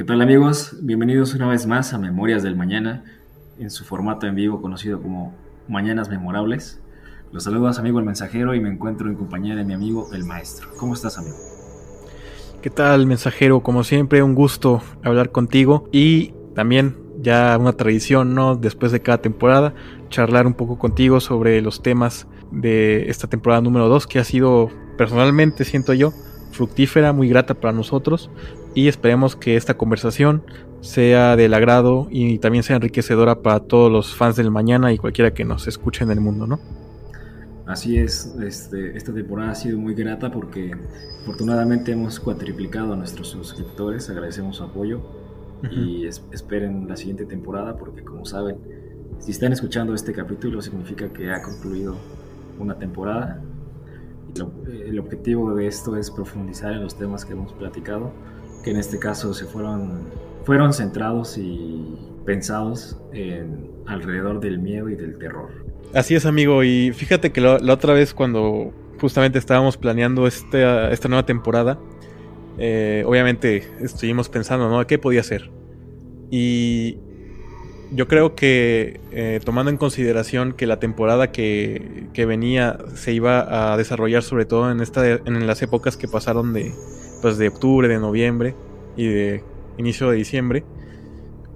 [0.00, 0.76] ¿Qué tal amigos?
[0.80, 3.04] Bienvenidos una vez más a Memorias del Mañana,
[3.58, 5.34] en su formato en vivo conocido como
[5.68, 6.80] Mañanas Memorables.
[7.32, 10.70] Los saludos amigo el mensajero y me encuentro en compañía de mi amigo el maestro.
[10.78, 11.36] ¿Cómo estás amigo?
[12.62, 13.60] ¿Qué tal mensajero?
[13.60, 18.56] Como siempre un gusto hablar contigo y también ya una tradición, ¿no?
[18.56, 19.74] Después de cada temporada,
[20.08, 24.70] charlar un poco contigo sobre los temas de esta temporada número 2 que ha sido
[24.96, 26.14] personalmente, siento yo,
[26.50, 28.30] fructífera, muy grata para nosotros
[28.74, 30.42] y esperemos que esta conversación
[30.80, 35.32] sea del agrado y también sea enriquecedora para todos los fans del mañana y cualquiera
[35.32, 36.60] que nos escuche en el mundo, ¿no?
[37.66, 40.72] Así es, este, esta temporada ha sido muy grata porque
[41.22, 45.00] afortunadamente hemos cuatriplicado a nuestros suscriptores, agradecemos su apoyo
[45.70, 48.56] y esperen la siguiente temporada porque como saben,
[49.18, 51.96] si están escuchando este capítulo significa que ha concluido
[52.58, 53.42] una temporada.
[54.86, 58.12] El objetivo de esto es profundizar en los temas que hemos platicado,
[58.62, 60.02] que en este caso se fueron,
[60.44, 65.50] fueron centrados y pensados en, alrededor del miedo y del terror.
[65.94, 71.08] Así es, amigo, y fíjate que la, otra vez cuando justamente estábamos planeando esta, esta
[71.08, 71.78] nueva temporada,
[72.58, 74.86] eh, obviamente estuvimos pensando, ¿no?
[74.86, 75.50] ¿Qué podía ser?
[76.30, 76.98] Y
[77.92, 83.72] yo creo que eh, tomando en consideración que la temporada que, que, venía se iba
[83.72, 86.72] a desarrollar sobre todo en, esta, en las épocas que pasaron de,
[87.20, 88.54] pues de octubre, de noviembre
[88.96, 89.44] y de
[89.76, 90.64] inicio de diciembre,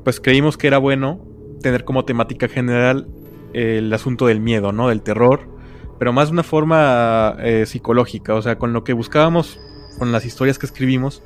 [0.02, 1.24] pues creímos que era bueno
[1.62, 3.06] tener como temática general
[3.52, 4.88] el asunto del miedo, ¿no?
[4.88, 5.42] Del terror,
[5.98, 9.60] pero más de una forma eh, psicológica, o sea, con lo que buscábamos,
[9.98, 11.22] con las historias que escribimos,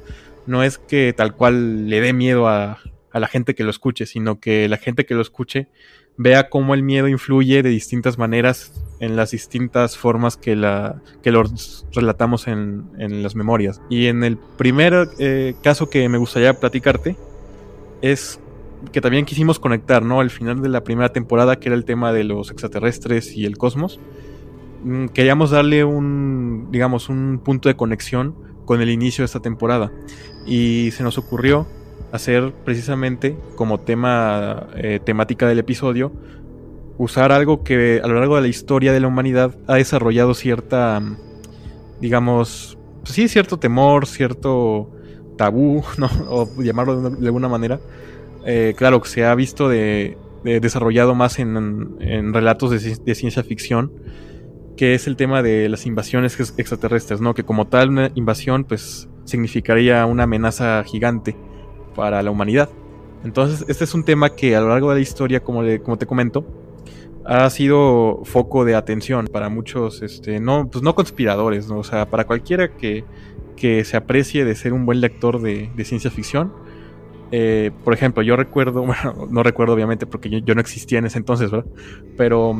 [0.46, 2.78] no es que tal cual le dé miedo a,
[3.12, 5.68] a la gente que lo escuche, sino que la gente que lo escuche
[6.16, 11.30] vea cómo el miedo influye de distintas maneras en las distintas formas que, la, que
[11.30, 11.44] lo
[11.92, 13.80] relatamos en, en las memorias.
[13.88, 17.16] Y en el primer eh, caso que me gustaría platicarte
[18.02, 18.40] es
[18.92, 20.20] que también quisimos conectar, ¿no?
[20.20, 23.56] Al final de la primera temporada, que era el tema de los extraterrestres y el
[23.56, 24.00] cosmos,
[24.84, 29.92] mm, queríamos darle un, digamos, un punto de conexión con el inicio de esta temporada.
[30.46, 31.66] Y se nos ocurrió
[32.12, 36.12] hacer precisamente como tema eh, temática del episodio
[36.96, 41.00] usar algo que a lo largo de la historia de la humanidad ha desarrollado cierta
[42.00, 44.90] digamos pues sí cierto temor cierto
[45.38, 47.80] tabú no o llamarlo de alguna manera.
[48.44, 53.92] Eh, claro que se ha visto de, desarrollado más en, en relatos de, ciencia ficción
[54.76, 60.06] que es el tema de las invasiones extraterrestres no que como tal invasión pues significaría
[60.06, 61.36] una amenaza gigante
[61.94, 62.68] para la humanidad.
[63.24, 66.06] Entonces, este es un tema que a lo largo de la historia, como, como te
[66.06, 66.46] comento,
[67.24, 71.78] ha sido foco de atención para muchos, este, no, pues no conspiradores, ¿no?
[71.78, 73.04] o sea, para cualquiera que,
[73.54, 76.52] que se aprecie de ser un buen lector de, ciencia ficción.
[77.30, 81.18] Eh, por ejemplo, yo recuerdo, bueno, no recuerdo obviamente porque yo, no existía en ese
[81.18, 81.66] entonces, ¿verdad?
[82.16, 82.56] Pero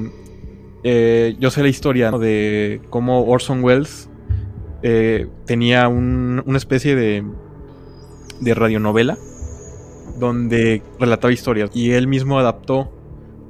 [0.83, 4.11] eh, yo sé la historia de cómo Orson Welles
[4.83, 7.25] eh, tenía una especie de,
[8.41, 9.19] de radionovela
[10.19, 12.91] donde relataba historias y él mismo adaptó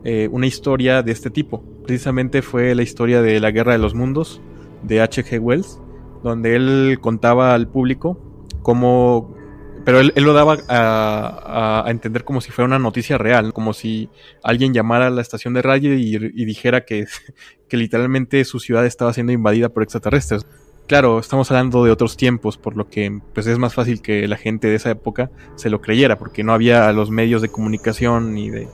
[0.04, 1.64] eh, una historia de este tipo.
[1.84, 4.40] Precisamente fue la historia de la Guerra de los Mundos
[4.82, 5.40] de H.G.
[5.40, 5.80] Wells,
[6.22, 8.20] donde él contaba al público
[8.62, 9.36] cómo...
[9.84, 14.10] Pero él, lo daba a, entender como si fuera una noticia real, como si
[14.42, 17.06] alguien llamara a la estación de radio y, y dijera que,
[17.68, 20.46] que literalmente su ciudad estaba siendo invadida por extraterrestres.
[20.88, 24.38] Claro, estamos hablando de otros tiempos, por lo que pues es más fácil que la
[24.38, 28.48] gente de esa época se lo creyera, porque no había los medios de comunicación ni
[28.48, 28.68] de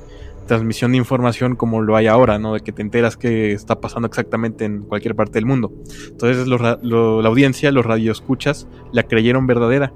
[0.46, 2.54] transmisión de información como lo hay ahora, ¿no?
[2.54, 5.72] De que te enteras qué está pasando exactamente en cualquier parte del mundo.
[6.06, 9.92] Entonces la audiencia, los radioescuchas, la creyeron verdadera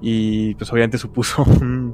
[0.00, 1.44] y pues obviamente supuso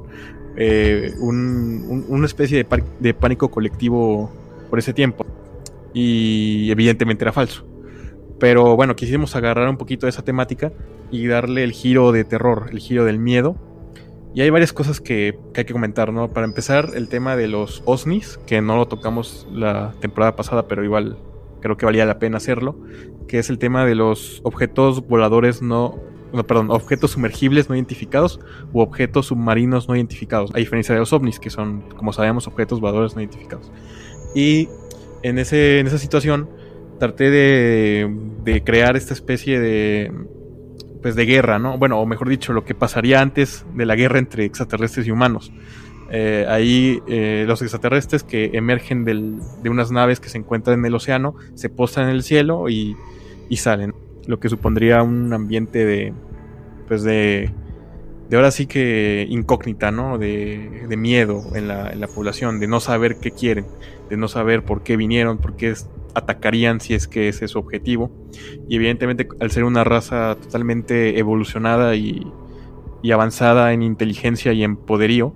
[0.55, 2.63] eh, una especie
[2.99, 4.31] de pánico colectivo
[4.69, 5.25] por ese tiempo
[5.95, 7.72] y evidentemente era falso.
[8.43, 10.73] Pero bueno, quisimos agarrar un poquito de esa temática
[11.09, 13.55] y darle el giro de terror, el giro del miedo.
[14.35, 16.27] Y hay varias cosas que, hay que comentar, ¿no?
[16.33, 20.83] Para empezar, el tema de los OSNIs, que no lo tocamos la temporada pasada, pero
[20.83, 21.17] igual
[21.61, 22.75] creo que valía la pena hacerlo,
[23.29, 25.95] que es el tema de los objetos voladores no,
[26.33, 28.41] no, perdón, objetos sumergibles no identificados
[28.73, 32.81] u objetos submarinos no identificados, a diferencia de los ovnis, que son, como sabemos, objetos
[32.81, 33.71] voladores no identificados.
[34.35, 34.67] Y
[35.21, 36.49] en, ese, en esa situación,
[36.99, 40.11] traté de, crear esta especie de
[41.01, 41.77] pues de guerra, ¿no?
[41.77, 45.51] Bueno, o mejor dicho, lo que pasaría antes de la guerra entre extraterrestres y humanos.
[46.09, 50.95] Eh, ahí eh, los extraterrestres que emergen de unas naves que se encuentran en el
[50.95, 52.95] océano se posan en el cielo y,
[53.49, 53.93] y salen,
[54.27, 56.13] lo que supondría un ambiente de
[56.87, 57.49] pues de,
[58.29, 60.17] de ahora sí que incógnita, ¿no?
[60.17, 63.65] De, de miedo en la, en la, población, de no saber qué quieren,
[64.09, 65.73] de no saber por qué vinieron, por qué
[66.15, 68.11] atacarían si es que ese es su objetivo.
[68.67, 72.25] Y evidentemente al ser una raza totalmente evolucionada y,
[73.01, 75.33] y avanzada en inteligencia y en poderío,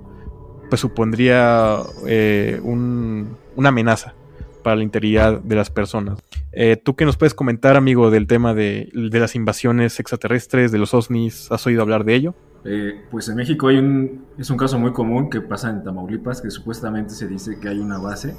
[0.69, 1.77] pues supondría
[2.07, 4.15] eh, un, una amenaza
[4.63, 6.19] para la integridad de las personas.
[6.51, 10.77] Eh, ¿Tú qué nos puedes comentar, amigo, del tema de, de, las invasiones extraterrestres, de
[10.77, 11.51] los OSNIs?
[11.51, 12.35] ¿Has oído hablar de ello?
[12.65, 16.41] Eh, pues en México hay un, es un caso muy común que pasa en Tamaulipas,
[16.41, 18.35] que supuestamente se dice que hay una base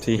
[0.00, 0.16] sí.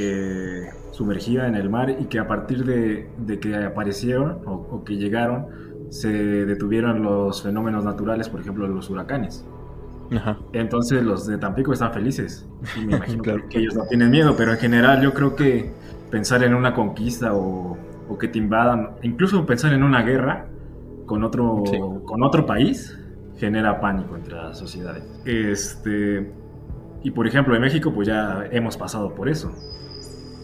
[1.00, 4.98] Sumergida en el mar y que a partir de, de que aparecieron o, o que
[4.98, 5.46] llegaron,
[5.88, 9.46] se detuvieron los fenómenos naturales, por ejemplo los huracanes.
[10.14, 10.36] Ajá.
[10.52, 12.46] Entonces los de Tampico están felices.
[12.76, 13.48] Y me imagino claro.
[13.48, 15.72] que ellos no tienen miedo, pero en general yo creo que
[16.10, 20.48] pensar en una conquista o, o que te invadan, incluso pensar en una guerra
[21.06, 21.78] con otro, sí.
[22.04, 22.94] con otro país,
[23.38, 25.02] genera pánico entre las sociedades.
[25.24, 26.30] Este,
[27.02, 29.50] y por ejemplo en México pues ya hemos pasado por eso.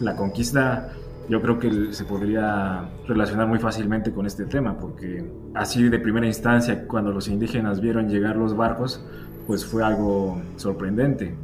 [0.01, 0.93] La conquista
[1.29, 6.27] yo creo que se podría relacionar muy fácilmente con este tema, porque así de primera
[6.27, 9.05] instancia, cuando los indígenas vieron llegar los barcos,
[9.47, 11.35] pues fue algo sorprendente.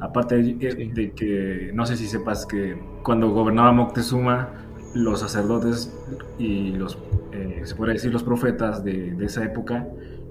[0.00, 4.48] Aparte de, de que, no sé si sepas que cuando gobernaba Moctezuma,
[4.94, 5.92] los sacerdotes
[6.38, 6.98] y los,
[7.32, 9.86] eh, se puede decir, los profetas de, de, esa época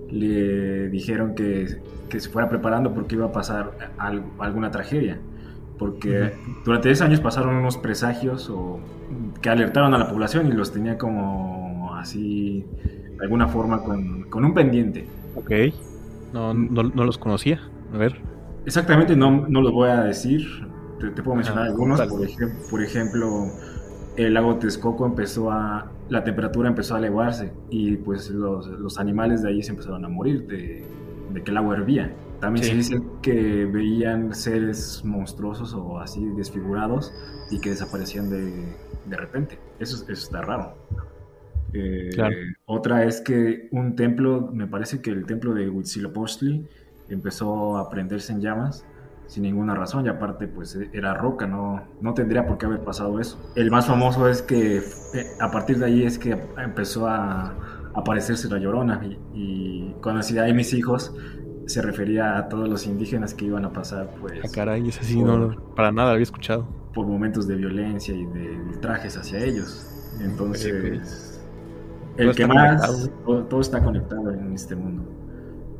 [0.10, 1.80] le dijeron que,
[2.10, 5.20] que, se fuera preparando porque iba a pasar algo, alguna tragedia.
[5.82, 6.32] Porque
[6.64, 8.80] durante 10 años pasaron unos presagios o,
[9.42, 12.68] que alertaron a la población y los tenía como así,
[13.18, 15.08] de alguna forma, con, con un pendiente.
[15.34, 15.52] Ok.
[16.34, 17.62] No, no, no, los conocía.
[17.96, 18.16] A ver.
[18.64, 20.48] Exactamente, no, no los voy a decir.
[21.00, 22.00] Te, te puedo mencionar ah, algunos.
[22.00, 22.38] Por, ej
[22.70, 23.48] por, ejemplo,
[24.18, 25.90] el lago Texcoco empezó a.
[26.10, 30.10] La temperatura empezó a elevarse y pues los, los animales de ahí se empezaron a
[30.10, 30.86] morir de,
[31.34, 32.14] de que el agua hervía.
[32.42, 32.72] También sí.
[32.72, 37.14] se dice que veían seres monstruosos o así desfigurados
[37.52, 39.60] y que desaparecían de, de repente.
[39.80, 40.76] Eso, eso está raro.
[41.74, 42.36] Eh, claro.
[42.66, 46.68] Otra es que un templo, me parece que el templo de Huitzilopochtli
[47.10, 48.86] empezó a prenderse en llamas
[49.28, 53.18] sin ninguna razón y aparte pues era roca, no, no tendría por qué haber pasado
[53.20, 53.40] eso.
[53.56, 54.80] El más famoso es que
[55.14, 57.56] eh, a partir de ahí es que empezó a
[57.94, 61.16] aparecerse la llorona y, y cuando decía ahí mis hijos
[61.68, 64.40] se refería a todos los indígenas que iban a pasar pues...
[64.44, 66.68] Ah, caray, es así, por, no, para nada había escuchado.
[66.94, 69.88] Por momentos de violencia y de ultrajes hacia ellos.
[70.20, 70.74] Entonces...
[70.74, 71.42] Okay, okay
[72.18, 75.04] el que más, todo, todo, está conectado en este mundo.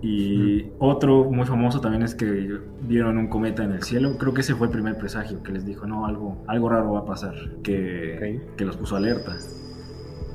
[0.02, 0.72] Y mm.
[0.80, 4.18] otro muy famoso también es que vieron un cometa en el cielo.
[4.18, 7.00] Creo que ese fue el primer presagio que les dijo, no, algo, algo raro va
[7.00, 8.42] a pasar, que, okay.
[8.58, 9.38] que los puso alerta.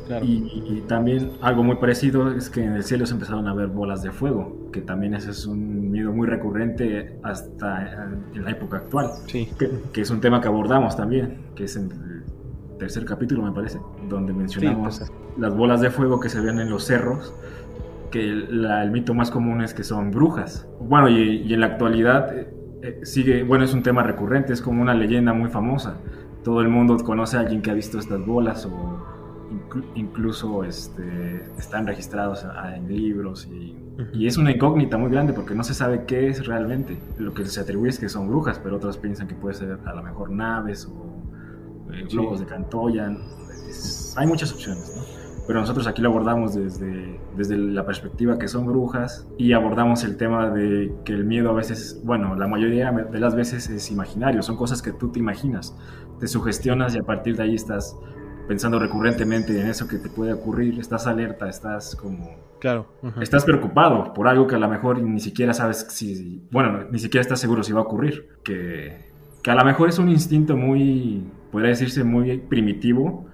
[0.07, 0.25] Claro.
[0.25, 3.67] Y, y, también algo muy parecido es que en el cielo se empezaron a ver
[3.67, 8.77] bolas de fuego, que también ese es un miedo muy recurrente hasta en la época
[8.79, 9.49] actual, sí.
[9.59, 13.53] que, que, es un tema que abordamos también, que es en el tercer capítulo me
[13.53, 17.35] parece, donde mencionamos sí, pues, las bolas de fuego que se ven en los cerros,
[18.11, 20.69] que la, el mito más común es que son brujas.
[20.81, 24.63] Bueno, y, y en la actualidad eh, eh, sigue, bueno, es un tema recurrente, es
[24.63, 25.97] como una leyenda muy famosa.
[26.45, 29.05] Todo el mundo conoce a alguien que ha visto estas bolas o
[29.95, 34.11] incluso este, están registrados en libros y, uh -huh.
[34.13, 36.99] y, es una incógnita muy grande porque no se sabe qué es realmente.
[37.19, 39.95] Lo que se atribuye es que son brujas, pero otros piensan que puede ser a
[39.95, 42.45] lo mejor naves o eh, globos sí.
[42.45, 43.17] de Cantoya.
[43.69, 45.27] Es, hay muchas opciones, ¿no?
[45.47, 50.17] pero nosotros aquí lo abordamos desde, desde la perspectiva que son brujas y abordamos el
[50.17, 54.43] tema de que el miedo a veces, bueno, la mayoría de las veces es imaginario,
[54.43, 55.77] son cosas que tú te imaginas,
[56.19, 57.97] te sugestionas y a partir de ahí estás
[58.47, 62.37] pensando recurrentemente en eso que te puede ocurrir, estás alerta, estás como...
[62.61, 62.87] Claro.
[63.03, 63.23] Uh -huh.
[63.23, 67.21] Estás preocupado por algo que a lo mejor ni siquiera sabes si, bueno, ni siquiera
[67.21, 69.11] estás seguro si va a ocurrir, que,
[69.43, 73.27] que a lo mejor es un instinto muy, podría decirse muy primitivo,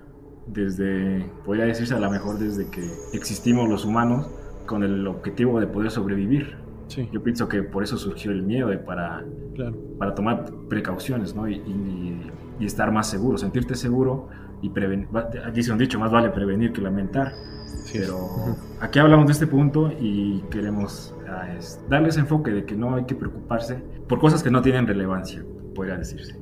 [0.47, 4.29] desde, podría decirse a lo mejor desde que existimos los humanos
[4.67, 6.57] con el objetivo de poder sobrevivir.
[6.89, 7.09] Sí.
[7.13, 9.77] Yo pienso que por eso surgió el miedo, de para, claro.
[9.99, 11.49] para tomar precauciones ¿no?
[11.49, 14.29] y, y, y, estar más seguro, sentirte seguro
[14.63, 15.09] y prevenir.
[15.53, 17.35] Dice un dicho, más vale prevenir que lamentar.
[17.85, 17.99] Sí.
[17.99, 22.95] Pero aquí hablamos de este punto y queremos uh, es, darles enfoque de que no
[22.95, 26.39] hay que preocuparse por cosas que no tienen relevancia, podría decirse.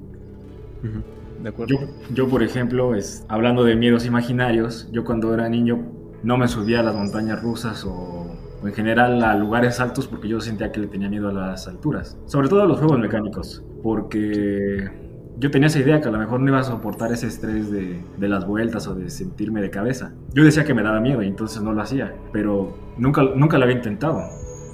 [0.83, 1.67] Uh -huh.
[1.67, 1.79] Yo,
[2.13, 5.87] yo, por ejemplo, es, hablando de miedos imaginarios, yo cuando era niño
[6.23, 8.27] no me subía a las montañas rusas o,
[8.63, 11.67] o, en general a lugares altos porque yo sentía que le tenía miedo a las
[11.67, 12.19] alturas.
[12.27, 15.10] Sobre todo a los juegos mecánicos, porque
[15.41, 17.99] yo tenía esa idea que a lo mejor no iba a soportar ese estrés de,
[18.19, 20.13] de, las vueltas o de sentirme de cabeza.
[20.35, 23.65] Yo decía que me daba miedo y entonces no lo hacía, pero nunca, nunca lo
[23.65, 24.23] había intentado.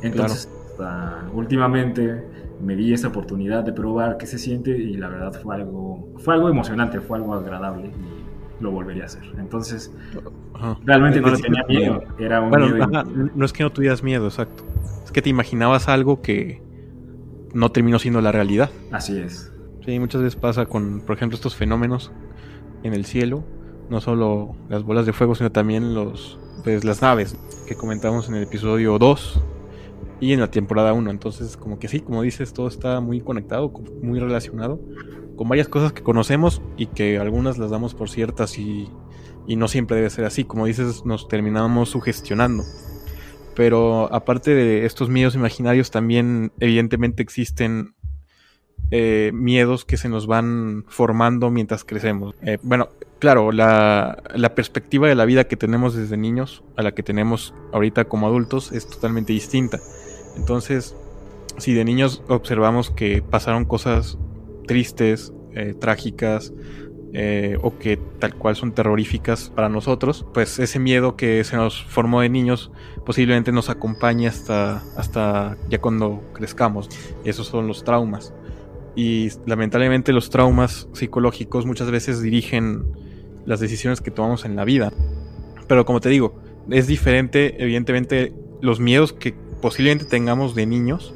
[0.03, 0.51] Entonces,
[1.33, 2.25] últimamente
[2.61, 6.35] me di esa oportunidad de probar qué se siente y la verdad fue algo, fue
[6.35, 9.23] algo emocionante, fue algo agradable y lo volvería a hacer.
[9.39, 9.95] Entonces,
[10.85, 13.05] realmente no le tenía miedo, era un miedo.
[13.35, 14.65] no es que no tuvieras miedo, exacto.
[15.05, 16.61] Es que te imaginabas algo que
[17.55, 18.71] no terminó siendo la realidad.
[18.91, 19.53] Así es.
[19.87, 22.11] Sí, muchas veces pasa con, por ejemplo, estos fenómenos
[22.83, 23.45] en el cielo,
[23.89, 27.37] no solo las bolas de fuego, sino también los, pues, las naves
[27.69, 29.41] que comentamos en el episodio 2
[30.19, 31.09] y en la temporada 1.
[31.09, 34.81] Entonces, como que sí, como dices, todo está muy conectado, muy relacionado
[35.37, 38.91] con varias cosas que conocemos y que algunas las damos por ciertas y,
[39.47, 40.43] y no siempre debe ser así.
[40.43, 42.65] Como dices, nos terminamos sugestionando.
[43.55, 47.95] Pero aparte de estos miedos imaginarios, también evidentemente existen
[48.93, 52.37] eh, miedos que se nos van formando mientras crecemos.
[52.43, 56.93] Eh, bueno, claro, la, la, perspectiva de la vida que tenemos desde niños a la
[56.93, 59.81] que tenemos ahorita como adultos es totalmente distinta.
[60.37, 60.95] Entonces,
[61.59, 64.19] si de niños observamos que pasaron cosas
[64.69, 66.53] tristes, eh, trágicas,
[67.63, 72.21] o que tal cual son terroríficas para nosotros, pues ese miedo que se nos formó
[72.21, 72.71] de niños
[73.07, 76.91] posiblemente nos acompañe hasta, hasta ya cuando crezcamos.
[77.25, 78.35] Esos son los traumas.
[78.97, 82.85] Y lamentablemente los traumas psicológicos muchas veces dirigen
[83.45, 84.93] las decisiones que tomamos en la vida.
[85.69, 86.35] Pero como te digo,
[86.71, 91.15] es diferente, evidentemente, los miedos que posiblemente tengamos de niños,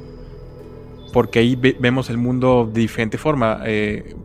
[1.11, 3.61] porque ahí vemos el mundo de diferente forma.
[3.65, 4.15] Eh,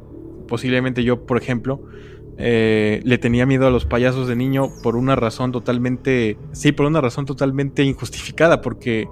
[0.46, 1.80] posiblemente yo, por ejemplo,
[2.38, 6.86] eh, le tenía miedo a los payasos de niño por una razón totalmente, sí, por
[6.86, 9.08] una razón totalmente injustificada, porque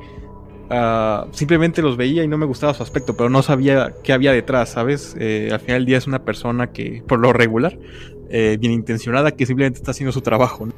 [0.71, 4.33] uh, simplemente los veía y no me gustaba su aspecto, pero no sabía qué había
[4.33, 5.17] detrás, ¿sabes?
[5.19, 7.79] Eh, al final del día es una persona que, por lo regular,
[8.31, 10.69] eh, bien intencionada, que simplemente está haciendo su trabajo.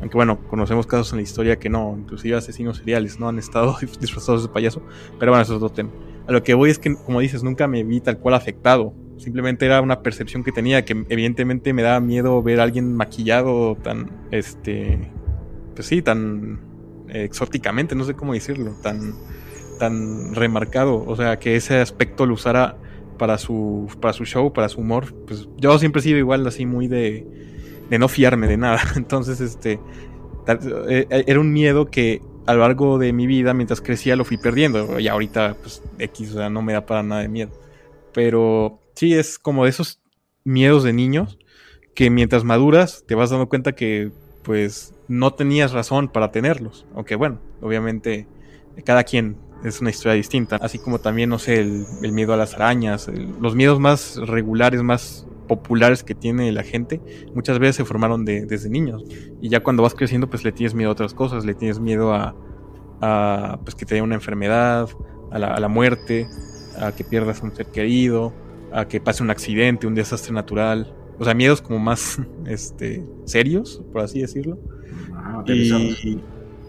[0.00, 3.28] Aunque bueno, conocemos casos en la historia que no, inclusive asesinos seriales, ¿no?
[3.28, 4.82] Han estado disfrazados de payaso,
[5.18, 5.90] pero bueno, eso es otro tema.
[6.26, 9.66] A lo que voy es que, como dices, nunca me vi tal cual afectado Simplemente
[9.66, 14.10] era una percepción que tenía que evidentemente me daba miedo ver a alguien maquillado tan,
[14.32, 14.98] este,
[15.76, 16.58] pues sí, tan
[17.12, 19.14] exóticamente, no sé cómo decirlo, tan,
[19.78, 21.04] tan remarcado.
[21.06, 22.76] O sea, que ese aspecto lo usara
[23.18, 25.14] para su, para su show, para su humor.
[25.26, 27.26] Pues yo siempre he sido igual así muy de,
[27.90, 28.80] de no fiarme de nada.
[28.96, 29.78] Entonces, este,
[30.88, 34.36] eh, era un miedo que a lo largo de mi vida, mientras crecía, lo fui
[34.36, 34.98] perdiendo.
[34.98, 37.50] Y ahorita, pues, X, o sea, no me da para nada de miedo.
[38.12, 40.00] Pero sí, es como de esos
[40.44, 41.38] miedos de niños
[41.94, 44.10] que mientras maduras te vas dando cuenta que
[44.42, 46.86] pues no tenías razón para tenerlos.
[46.94, 48.26] Aunque bueno, obviamente
[48.84, 50.56] cada quien es una historia distinta.
[50.56, 55.26] Así como también, no sé, el, miedo a las arañas, los miedos más regulares, más
[55.48, 57.00] populares que tiene la gente,
[57.34, 59.04] muchas veces se formaron desde niños.
[59.42, 62.14] Y ya cuando vas creciendo, pues le tienes miedo a otras cosas, le tienes miedo
[62.14, 62.34] a,
[63.62, 64.88] pues que te dé una enfermedad,
[65.30, 66.26] a la, a la muerte,
[66.78, 68.32] a que pierdas un ser querido,
[68.72, 70.94] a que pase un accidente, un desastre natural.
[71.18, 74.58] O sea, miedos como más este, serios, por así decirlo.
[75.22, 76.20] Ah, y,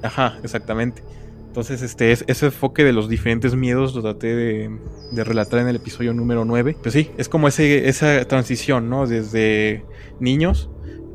[0.01, 1.03] ajá, exactamente.
[1.47, 4.79] Entonces, este, es, ese enfoque de los diferentes miedos lo traté de,
[5.11, 6.77] de, relatar en el episodio número 9.
[6.81, 9.05] Pues sí, es como ese, esa transición, ¿no?
[9.05, 9.85] Desde
[10.19, 10.69] niños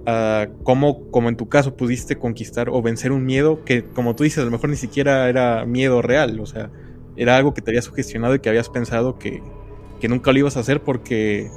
[0.06, 4.22] a cómo, como en tu caso, pudiste conquistar o vencer un miedo que, como tú
[4.22, 6.38] dices, a lo mejor ni siquiera era miedo real.
[6.40, 6.70] O sea,
[7.16, 9.42] era algo que te había sugestionado y que habías pensado que,
[10.00, 11.50] que nunca lo ibas a hacer porque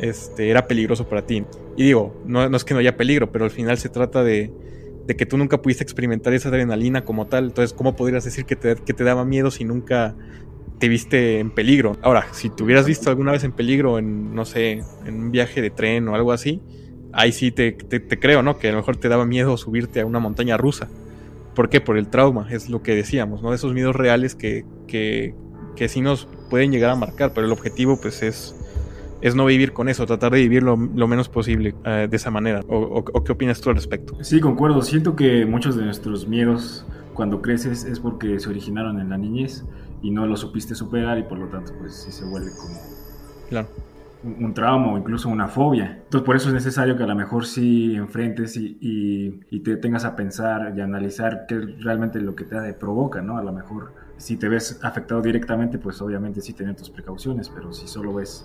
[0.00, 1.44] este, era peligroso para ti.
[1.76, 4.52] Y digo, no, es que no haya peligro, pero al final se trata de,
[5.16, 7.46] que tú nunca pudiste experimentar esa adrenalina como tal.
[7.46, 10.14] Entonces, ¿cómo podrías decir que te, que te daba miedo si nunca
[10.78, 11.96] te viste en peligro?
[12.02, 15.62] Ahora, si te hubieras visto alguna vez en peligro en, no sé, en un viaje
[15.62, 16.60] de tren o algo así,
[17.12, 18.58] ahí sí te, te creo, ¿no?
[18.58, 20.88] Que a lo mejor te daba miedo subirte a una montaña rusa.
[21.54, 21.80] ¿Por qué?
[21.80, 23.52] Por el trauma, es lo que decíamos, ¿no?
[23.52, 25.34] Esos miedos reales que, que,
[25.74, 28.54] que sí nos pueden llegar a marcar, pero el objetivo pues es,
[29.20, 32.60] es no vivir con eso, tratar de vivir lo, menos posible eh, de esa manera.
[32.68, 34.16] O, qué opinas tú al respecto?
[34.22, 34.82] Sí, concuerdo.
[34.82, 39.64] Siento que muchos de nuestros miedos cuando creces es porque se originaron en la niñez
[40.02, 42.78] y no lo supiste superar y por lo tanto pues sí se vuelve como
[43.48, 43.68] claro.
[44.22, 45.98] un, trauma o incluso una fobia.
[46.04, 48.78] Entonces por eso es necesario que a lo mejor sí enfrentes y,
[49.50, 53.36] y, te tengas a pensar y analizar qué es realmente lo que te provoca, ¿no?
[53.36, 57.72] A lo mejor si te ves afectado directamente, pues obviamente sí tener tus precauciones, pero
[57.72, 58.44] si solo ves,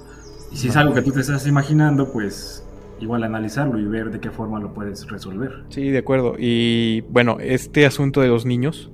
[0.54, 2.64] y si es algo que tú te estás imaginando, pues
[3.00, 5.64] igual analizarlo y ver de qué forma lo puedes resolver.
[5.70, 6.36] Sí, de acuerdo.
[6.38, 8.92] Y bueno, este asunto de los niños,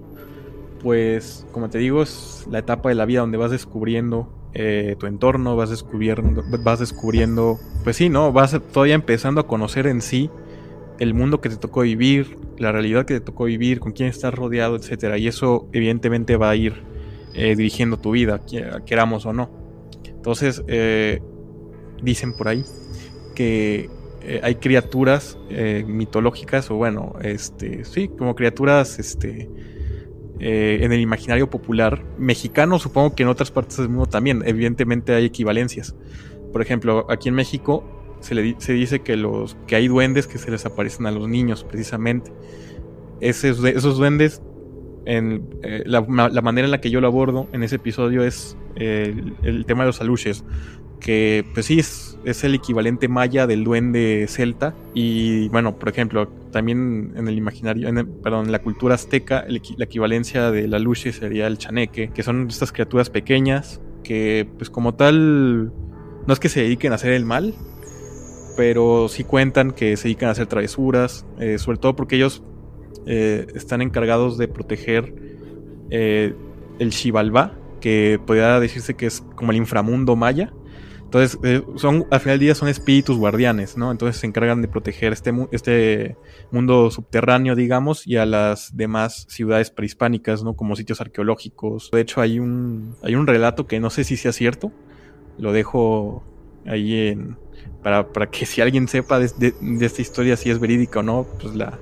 [0.82, 5.06] pues como te digo, es la etapa de la vida donde vas descubriendo eh, tu
[5.06, 8.32] entorno, vas descubriendo, vas descubriendo, pues sí, ¿no?
[8.32, 10.30] Vas todavía empezando a conocer en sí
[10.98, 14.34] el mundo que te tocó vivir, la realidad que te tocó vivir, con quién estás
[14.34, 15.18] rodeado, etcétera.
[15.18, 16.74] Y eso evidentemente va a ir
[17.34, 18.42] eh, dirigiendo tu vida,
[18.86, 19.50] queramos o no.
[20.06, 21.22] Entonces, eh,
[22.01, 22.63] dicen por ahí
[23.36, 23.89] que
[24.22, 25.38] eh, hay criaturas
[25.88, 29.50] mitológicas, o bueno, este, sí, como criaturas, este,
[30.39, 35.25] en el imaginario popular mexicano, supongo que en otras partes del mundo también, evidentemente hay
[35.25, 35.96] equivalencias.
[36.51, 37.84] Por ejemplo, aquí en México
[38.22, 41.27] se, le, se dice que, los, que hay duendes que se les aparecen a los
[41.27, 42.32] niños, precisamente.
[43.22, 44.41] Esos duendes,
[45.10, 49.84] eh, la, manera en la que yo lo abordo en ese episodio es el, tema
[49.84, 50.44] de los aluches,
[51.00, 54.75] que pues sí es, es, el equivalente maya del duende celta.
[54.94, 57.89] Y bueno, por ejemplo, también en el imaginario,
[58.24, 62.72] perdón, en la cultura azteca, la equivalencia del aluche sería el chaneque, que son estas
[62.72, 65.72] criaturas pequeñas que pues como tal
[66.25, 67.54] no es que se dediquen a hacer el mal,
[68.58, 72.44] pero sí cuentan que se dedican a hacer travesuras, eh, sobre todo porque ellos
[73.05, 75.13] eh, están encargados de proteger
[75.89, 76.34] eh,
[76.79, 80.53] el Xibalbá, que podría decirse que es como el inframundo maya.
[81.03, 81.39] Entonces,
[81.75, 83.89] son, al final del día son espíritus guardianes, ¿no?
[83.89, 86.17] Entonces se encargan de proteger este, este
[86.51, 90.55] mundo subterráneo, digamos, y a las demás ciudades prehispánicas, ¿no?
[90.55, 91.89] Como sitios arqueológicos.
[91.91, 94.72] De hecho, hay un, hay un relato que no sé si sea cierto,
[95.39, 96.24] lo dejo
[96.67, 97.38] ahí en,
[97.84, 101.79] para, que si alguien sepa de, esta historia, si es verídica o no, pues la,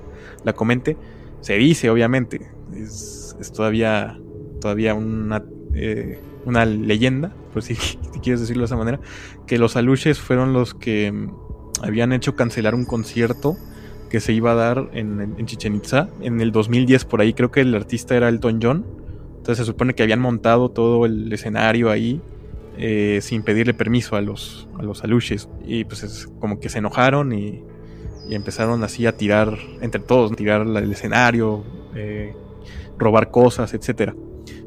[0.54, 0.96] comente.
[1.40, 4.18] Se dice, obviamente, es, todavía,
[4.60, 7.76] todavía una, eh, una leyenda, por si,
[8.22, 9.00] quieres decirlo de esa manera,
[9.46, 11.30] que los aluches fueron los que mm,
[11.82, 13.56] habían hecho cancelar un concierto
[14.10, 17.50] que se iba a dar en, en Chichen Itza en el 2010 por ahí, creo
[17.50, 18.86] que el artista era Elton John.
[19.36, 22.20] Entonces se supone que habían montado todo el escenario ahí
[22.80, 25.48] eh, sin pedirle permiso a los, a los aluches.
[25.66, 27.64] Y pues es como que se enojaron y,
[28.34, 32.34] empezaron así a tirar entre todos, tirar el escenario, eh,
[32.98, 34.14] robar cosas, etcétera.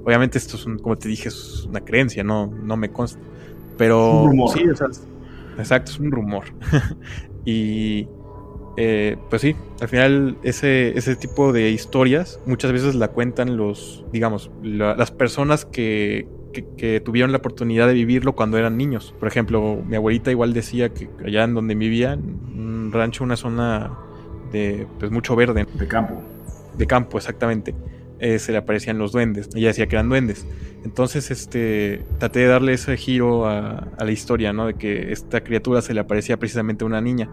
[0.03, 3.19] Obviamente esto es, como te dije, es una creencia, no, no me consta.
[3.77, 4.61] Pero sí,
[5.57, 6.45] exacto, es un rumor.
[7.45, 8.07] y
[8.77, 14.05] eh, pues sí, al final ese, ese tipo de historias muchas veces la cuentan los,
[14.11, 16.27] digamos, las personas que,
[16.77, 19.13] que, tuvieron la oportunidad de vivirlo cuando eran niños.
[19.19, 22.17] Por ejemplo, mi abuelita igual decía que allá en donde vivía,
[22.91, 23.97] un rancho, una zona
[24.51, 25.65] de pues mucho verde.
[25.73, 26.21] De campo.
[26.77, 27.73] De campo, exactamente.
[28.19, 29.49] Eh, se le aparecían los duendes.
[29.55, 30.45] Ella decía que eran duendes.
[30.83, 34.67] Entonces, este, traté de darle ese giro a, la historia, ¿no?
[34.67, 37.29] De que esta criatura se le aparecía precisamente a una niña.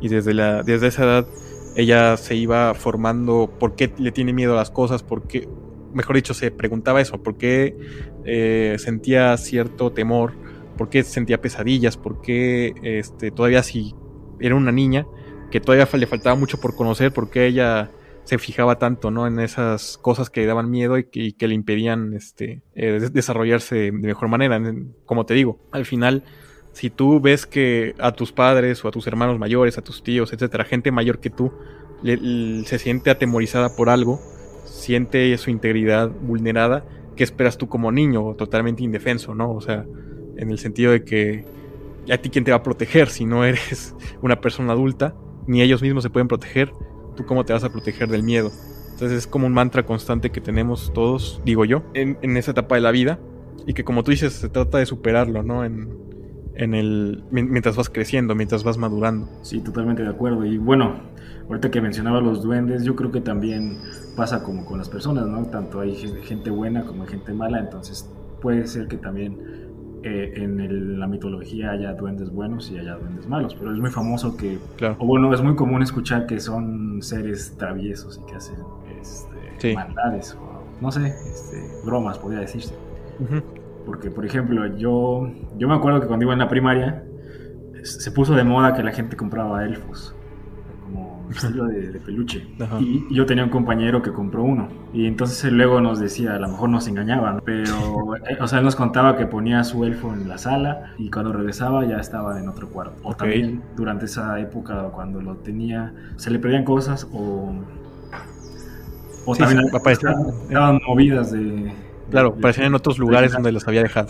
[0.00, 1.26] Y desde, la, desde esa edad
[1.76, 5.48] ella se iba formando por qué le tiene miedo a las cosas, por qué,
[5.94, 7.76] mejor dicho, se preguntaba eso, por qué
[8.24, 10.32] eh, sentía cierto temor,
[10.76, 13.94] por qué sentía pesadillas, por qué este, todavía si
[14.40, 15.06] era una niña,
[15.50, 17.90] que todavía le faltaba mucho por conocer, por qué ella
[18.24, 19.26] se fijaba tanto ¿no?
[19.26, 23.92] en esas cosas que le daban miedo y que, le impedían este, eh, desarrollarse de
[23.92, 24.60] mejor manera.
[25.04, 26.24] Como te digo, al final,
[26.72, 30.32] si tú ves que a tus padres o a tus hermanos mayores, a tus tíos,
[30.32, 31.52] etcétera, gente mayor que tú,
[32.02, 34.20] se siente atemorizada por algo,
[34.64, 36.84] siente su integridad vulnerada,
[37.16, 39.52] ¿qué esperas tú como niño totalmente indefenso, no?
[39.52, 39.84] O sea,
[40.36, 41.44] en el sentido de que
[42.10, 45.14] a ti quién te va a proteger si no eres una persona adulta,
[45.46, 46.72] ni ellos mismos se pueden proteger,
[47.16, 48.50] tú cómo te vas a proteger del miedo.
[48.92, 52.80] Entonces es como un mantra constante que tenemos todos, digo yo, en, esa etapa de
[52.80, 53.18] la vida
[53.66, 55.64] y que como tú dices se trata de superarlo, ¿no?
[55.64, 55.88] En,
[56.54, 59.28] en el mientras vas creciendo, mientras vas madurando.
[59.42, 60.44] Sí, totalmente de acuerdo.
[60.44, 61.00] Y bueno,
[61.48, 63.78] ahorita que mencionaba los duendes, yo creo que también
[64.16, 65.46] pasa como con las personas, ¿no?
[65.46, 68.08] Tanto hay gente buena como hay gente mala, entonces
[68.40, 69.61] puede ser que también
[70.04, 74.36] eh, en la mitología haya duendes buenos y haya duendes malos, pero es muy famoso
[74.36, 74.96] que, claro.
[74.98, 78.56] o bueno, es muy común escuchar que son seres traviesos y que hacen
[79.00, 82.74] este, maldades, o, no sé, este, bromas, podría decirse.
[83.86, 87.04] Porque, por ejemplo, yo, yo me acuerdo que cuando iba en la primaria,
[87.82, 90.14] se puso de moda que la gente compraba elfos,
[91.30, 92.46] estilo de, peluche.
[92.80, 94.68] Y yo tenía un compañero que compró uno.
[94.92, 98.58] Y entonces él luego nos decía, a lo mejor nos engañaban, pero, eh, o sea,
[98.58, 102.38] él nos contaba que ponía su elfo en la sala y cuando regresaba ya estaba
[102.38, 102.96] en otro cuarto.
[103.02, 107.52] O también durante esa época, cuando lo tenía, se le perdían cosas o...
[109.24, 111.72] O también estaban movidas de,
[112.12, 114.08] Claro, parecían en otros lugares donde los había dejado.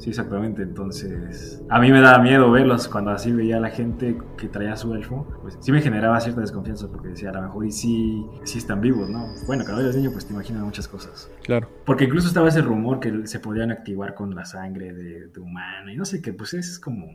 [0.00, 0.62] Sí, exactamente.
[0.62, 4.74] Entonces, a mí me daba miedo verlos cuando así veía a la gente que traía
[4.74, 5.26] su elfo.
[5.42, 8.80] Pues sí me generaba cierta desconfianza porque decía, a lo mejor y sí, sí están
[8.80, 9.26] vivos, ¿no?
[9.46, 11.30] Bueno, cada vez niño, pues te imaginas muchas cosas.
[11.42, 11.68] Claro.
[11.84, 15.90] Porque incluso estaba ese rumor que se podían activar con la sangre de, de humano
[15.92, 17.14] y no sé qué, pues es como.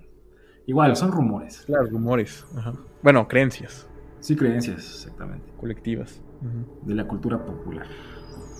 [0.68, 1.64] Igual, son rumores.
[1.66, 2.46] Claro, rumores.
[2.56, 2.74] Ajá.
[3.02, 3.88] Bueno, creencias.
[4.20, 5.52] Sí, creencias, exactamente.
[5.58, 6.22] Colectivas.
[6.84, 7.88] De la cultura popular.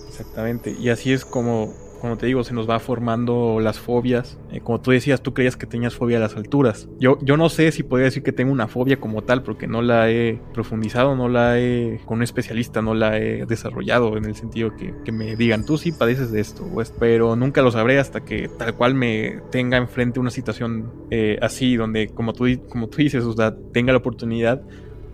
[0.08, 0.72] Exactamente.
[0.72, 4.38] Y así es como como te digo, se nos va formando las fobias.
[4.52, 6.88] Eh, como tú decías, tú creías que tenías fobia a las alturas.
[6.98, 9.82] Yo, yo no sé si podría decir que tengo una fobia como tal, porque no
[9.82, 14.34] la he profundizado, no la he, con un especialista, no la he desarrollado en el
[14.34, 16.66] sentido que, me digan, tú sí padeces de esto,
[16.98, 21.76] pero nunca lo sabré hasta que tal cual me tenga enfrente una situación eh, así,
[21.76, 24.60] donde como tú, como tú dices, o sea, tenga la oportunidad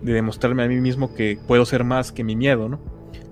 [0.03, 2.81] de demostrarme a mí mismo que puedo ser más que mi miedo, ¿no?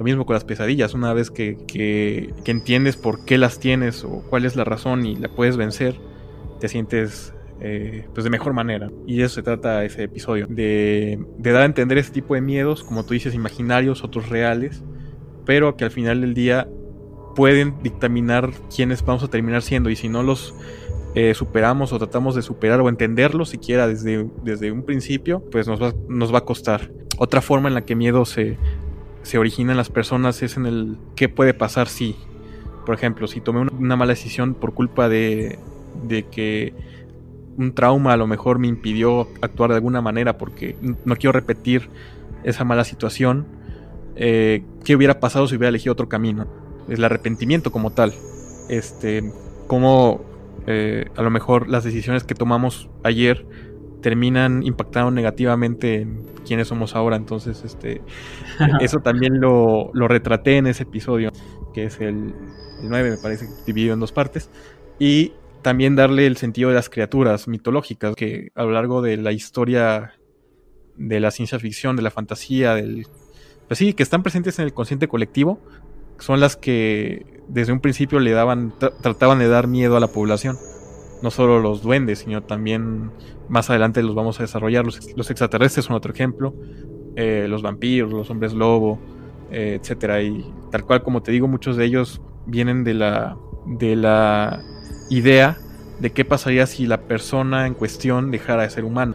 [0.01, 4.25] Lo mismo con las pesadillas, una vez que, que, entiendes por qué las tienes o
[4.31, 5.95] cuál es la razón y la puedes vencer,
[6.59, 8.91] te sientes eh, pues de mejor manera.
[9.07, 12.41] Y de eso se trata ese episodio, de, de, dar a entender ese tipo de
[12.41, 14.83] miedos, como tú dices, imaginarios, otros reales,
[15.45, 16.67] pero que al final del día
[17.37, 20.55] pueden dictaminar quiénes vamos a terminar siendo y si no los
[21.15, 25.79] eh, superamos o tratamos de superar o entenderlos siquiera desde, desde un principio, pues nos
[25.79, 26.91] va, nos va a costar.
[27.19, 28.57] Otra forma en la que miedo se,
[29.23, 32.17] se origina en las personas es en el qué puede pasar si,
[32.87, 35.59] por ejemplo, si tomé una, mala decisión por culpa de,
[36.05, 36.75] de que
[37.57, 41.91] un trauma a lo mejor me impidió actuar de alguna manera porque no quiero repetir
[42.45, 43.47] esa mala situación,
[44.17, 46.47] eh, ¿qué hubiera pasado si hubiera elegido otro camino?
[46.89, 48.15] El arrepentimiento como tal.
[48.69, 49.33] Este,
[49.67, 50.25] como
[50.67, 53.47] eh, a lo mejor las decisiones que tomamos ayer
[54.01, 57.17] terminan impactando negativamente en quiénes somos ahora.
[57.17, 58.03] Entonces, este,
[58.81, 61.31] eso también lo, lo, retraté en ese episodio,
[61.75, 62.35] que es el,
[62.83, 64.51] 9, me parece, dividido en dos partes.
[64.99, 65.33] Y
[65.63, 70.15] también darle el sentido de las criaturas mitológicas que a lo largo de la historia
[70.97, 73.07] de la ciencia ficción, de la fantasía, del...
[73.69, 75.61] Pues sí, que están presentes en el consciente colectivo,
[76.19, 80.59] son las que desde un principio le daban, trataban de dar miedo a la población
[81.23, 83.11] no solo los duendes, sino también
[83.49, 84.85] más adelante los vamos a desarrollar.
[84.85, 86.55] Los, extraterrestres son otro ejemplo,
[87.17, 88.99] eh, los vampiros, los hombres lobo,
[89.51, 90.23] eh, etcétera.
[90.23, 94.63] Y tal cual como te digo, muchos de ellos vienen de la, de la
[95.11, 95.59] idea
[96.01, 99.15] de qué pasaría si la persona en cuestión dejara de ser humano.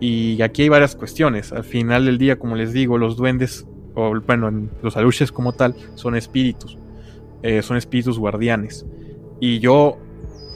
[0.00, 1.52] Y aquí hay varias cuestiones.
[1.52, 4.50] Al final del día, como les digo, los duendes, o bueno,
[4.82, 6.78] los aluches como tal, son espíritus.
[7.42, 8.86] Eh, son espíritus guardianes.
[9.40, 9.98] Y yo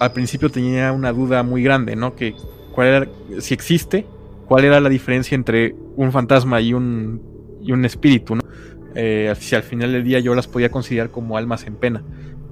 [0.00, 2.16] al principio tenía una duda muy grande, ¿no?
[2.16, 2.34] Que
[2.72, 3.08] cuál era,
[3.38, 4.06] si existe,
[4.46, 7.20] cuál era la diferencia entre un fantasma y un,
[7.62, 8.42] y un espíritu, ¿no?
[8.94, 12.02] Eh, si al final del día yo las podía considerar como almas en pena.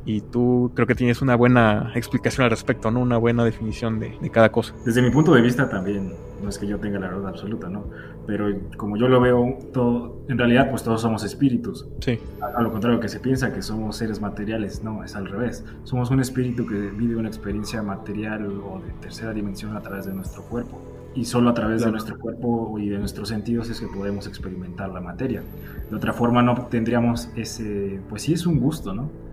[0.09, 3.01] Y tú creo que tienes una buena explicación al respecto, ¿no?
[3.01, 4.73] Una buena definición de, cada cosa.
[4.87, 7.85] Desde mi punto de vista también, no es que yo tenga la verdad absoluta, ¿no?
[8.27, 8.47] Pero
[8.79, 11.87] como yo lo veo, todo, en realidad pues todos somos espíritus.
[12.01, 12.19] Sí.
[12.41, 15.63] A, lo contrario que se piensa que somos seres materiales, no, es al revés.
[15.85, 20.15] Somos un espíritu que vive una experiencia material o de tercera dimensión a través de
[20.15, 20.81] nuestro cuerpo
[21.15, 24.89] y solo a través de nuestro cuerpo y de nuestros sentidos es que podemos experimentar
[24.89, 25.43] la materia.
[25.91, 29.28] De otra forma no tendríamos ese, pues sí es un gusto, ¿no?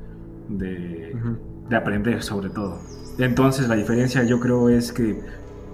[0.50, 1.16] De,
[1.72, 2.80] aprender sobre todo.
[3.18, 5.20] Entonces la diferencia yo creo es que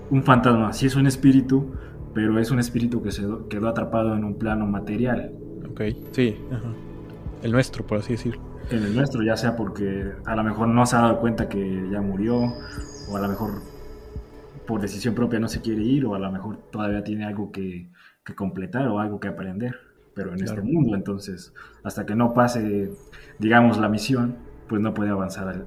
[0.10, 1.72] un fantasma sí es un espíritu,
[2.14, 5.32] pero es un espíritu que se quedó atrapado en un plano material.
[5.70, 5.82] Ok,
[6.12, 6.36] sí,
[7.44, 8.42] el nuestro, por así decirlo.
[8.70, 11.90] En el nuestro, ya sea porque a lo mejor no se ha dado cuenta que
[11.92, 12.54] ya murió,
[13.10, 13.62] o a lo mejor
[14.68, 17.90] por decisión propia no se quiere ir, o a lo mejor todavía tiene algo que,
[18.36, 19.76] completar o algo que aprender.
[20.14, 21.54] Pero en este mundo, entonces,
[21.84, 22.92] hasta que no pase,
[23.40, 24.38] digamos, la misión,
[24.72, 25.66] pues no puede avanzar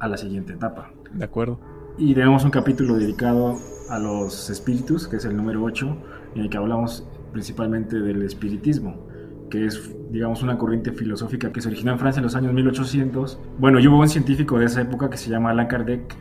[0.00, 0.90] a la siguiente etapa.
[1.14, 1.60] De acuerdo.
[1.96, 3.56] Y tenemos un capítulo dedicado
[3.88, 5.96] a los espíritus, que es el número 8,
[6.34, 9.06] en el que hablamos principalmente del espiritismo,
[9.50, 13.38] que es, digamos, una corriente filosófica que se originó en Francia en los años 1800.
[13.60, 16.12] Bueno, yo hubo un científico de esa época que se llama Allan Kardec,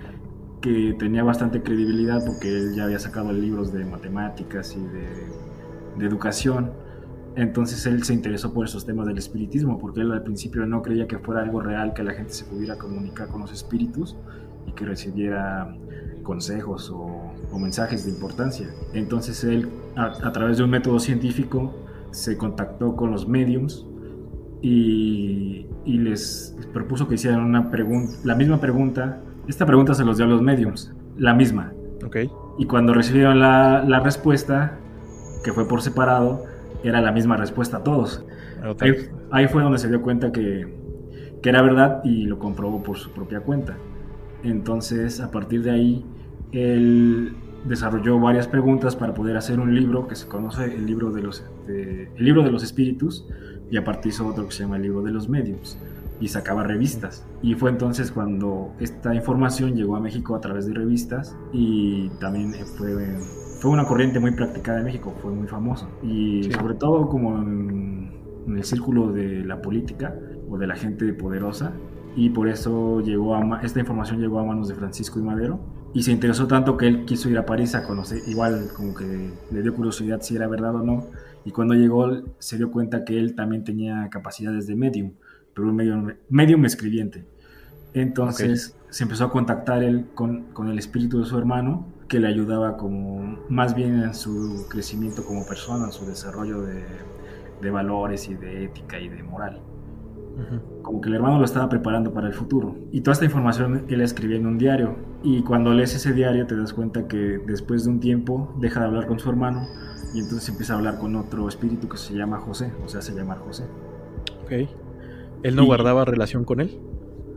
[0.62, 5.08] que tenía bastante credibilidad porque él ya había sacado libros de matemáticas y de,
[5.98, 6.74] de educación
[7.40, 11.08] entonces él se interesó por esos temas del espiritismo, porque él al principio no creía
[11.08, 14.18] que fuera algo real que la gente se pudiera comunicar con los espíritus
[14.68, 15.74] y que recibiera
[16.24, 18.70] consejos o, mensajes de importancia.
[18.94, 21.74] Entonces él, a, través de un método científico,
[22.12, 23.86] se contactó con los mediums
[24.62, 29.22] y, les propuso que hicieran una pregunta, la misma pregunta.
[29.48, 31.72] Esta pregunta se los dio a los mediums, la misma.
[32.06, 32.30] Okay.
[32.58, 34.78] Y cuando recibieron la, la respuesta,
[35.44, 36.44] que fue por separado,
[36.84, 38.26] era la misma respuesta a todos.
[39.32, 40.68] Ahí, fue donde se dio cuenta que,
[41.42, 43.78] que, era verdad y lo comprobó por su propia cuenta.
[44.44, 46.06] Entonces, a partir de ahí,
[46.52, 51.22] él desarrolló varias preguntas para poder hacer un libro que se conoce el libro de
[51.22, 53.28] los, el libro de los espíritus
[53.70, 55.78] y aparte hizo otro que se llama el libro de los medios
[56.20, 57.26] y sacaba revistas.
[57.42, 62.54] Y fue entonces cuando esta información llegó a México a través de revistas y también
[62.54, 62.94] fue
[63.60, 65.90] fue una corriente muy practicada en México, fue muy famoso.
[66.02, 68.10] Y sobre todo como en,
[68.48, 70.16] el círculo de la política
[70.50, 71.74] o de la gente poderosa.
[72.16, 75.60] Y por eso llegó a, esta información llegó a manos de Francisco y Madero.
[75.94, 79.32] Y se interesó tanto que él quiso ir a París a conocer, igual como que
[79.52, 81.08] le dio curiosidad si era verdad o no.
[81.44, 85.14] Y cuando llegó se dio cuenta que él también tenía capacidades de medium,
[85.54, 87.26] pero un medium, medium escribiente.
[87.94, 92.28] Entonces se empezó a contactar él con, con, el espíritu de su hermano, que le
[92.28, 96.84] ayudaba como más bien en su crecimiento como persona, en su desarrollo de,
[97.62, 99.62] de valores y de ética y de moral.
[100.84, 102.76] Como que el hermano lo estaba preparando para el futuro.
[102.92, 104.96] Y toda esta información él escribía en un diario.
[105.22, 108.86] Y cuando lees ese diario te das cuenta que después de un tiempo deja de
[108.86, 109.68] hablar con su hermano
[110.14, 113.14] y entonces empieza a hablar con otro espíritu que se llama José, o sea, se
[113.14, 113.66] llama José.
[114.44, 114.70] Ok.
[115.44, 116.80] ¿Él no guardaba relación con él?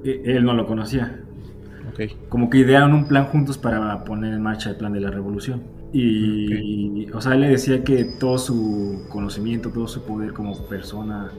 [0.05, 1.25] E, él no lo conocía.
[2.29, 5.63] Como que idearon un plan juntos para poner en marcha el plan de la revolución.
[5.93, 11.31] Y, o sea, él le decía que todo su conocimiento, todo su poder como persona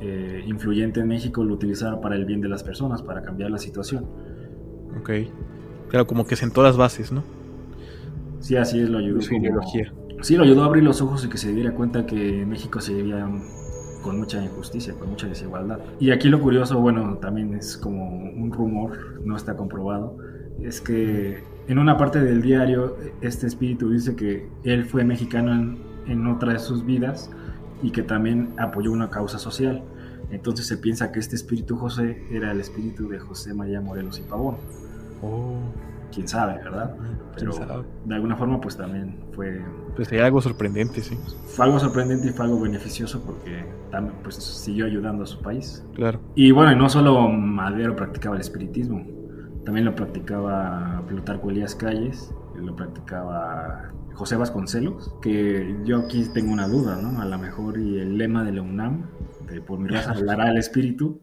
[0.00, 3.58] eh, influyente en México lo utilizaba para el bien de las personas, para cambiar la
[3.58, 4.06] situación.
[4.98, 5.10] Ok.
[5.90, 7.22] Claro, como que sentó las bases, ¿no?
[8.40, 9.20] Sí, así es, lo ayudó.
[9.20, 9.92] Su ideología.
[10.22, 12.94] Sí, lo ayudó a abrir los ojos y que se diera cuenta que México se
[12.94, 13.28] vivía
[14.04, 15.78] con mucha injusticia, con mucha desigualdad.
[15.98, 20.18] Y aquí lo curioso, bueno, también es como un rumor, no está comprobado,
[20.62, 25.78] es que en una parte del diario este espíritu dice que él fue mexicano en,
[26.06, 27.30] en otra de sus vidas
[27.82, 29.82] y que también apoyó una causa social.
[30.30, 34.22] Entonces se piensa que este espíritu José era el espíritu de José María Morelos y
[34.22, 34.56] Pavón.
[35.22, 35.58] Oh
[36.14, 36.94] quién sabe, ¿verdad?
[37.36, 39.60] Pero de alguna forma pues también fue...
[39.96, 41.18] Pues sería algo sorprendente, sí.
[41.46, 45.84] Fue algo sorprendente y fue algo beneficioso porque también pues siguió ayudando a su país.
[45.94, 46.20] Claro.
[46.34, 49.04] Y bueno, y no solo Madero practicaba el espiritismo,
[49.64, 56.68] también lo practicaba Plutarco Elías Calles, lo practicaba José Vasconcelos, que yo aquí tengo una
[56.68, 57.20] duda, ¿no?
[57.20, 59.06] A lo mejor y el lema de la UNAM,
[59.48, 61.20] de por mi raza hablará el espíritu.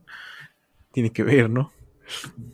[0.91, 1.71] Tiene que ver, ¿no?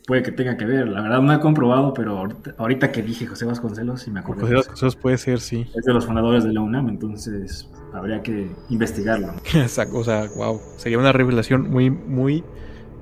[0.06, 0.88] Puede que tenga que ver.
[0.88, 4.42] La verdad no he comprobado, pero ahorita, que dije José Vasconcelos, sí me acuerdo.
[4.42, 5.66] José Vasconcelos puede ser, sí.
[5.76, 9.32] Es de los fundadores de la UNAM, entonces habría que investigarlo.
[9.54, 10.60] Exacto, o sea, wow.
[10.76, 12.44] Sería una revelación muy, muy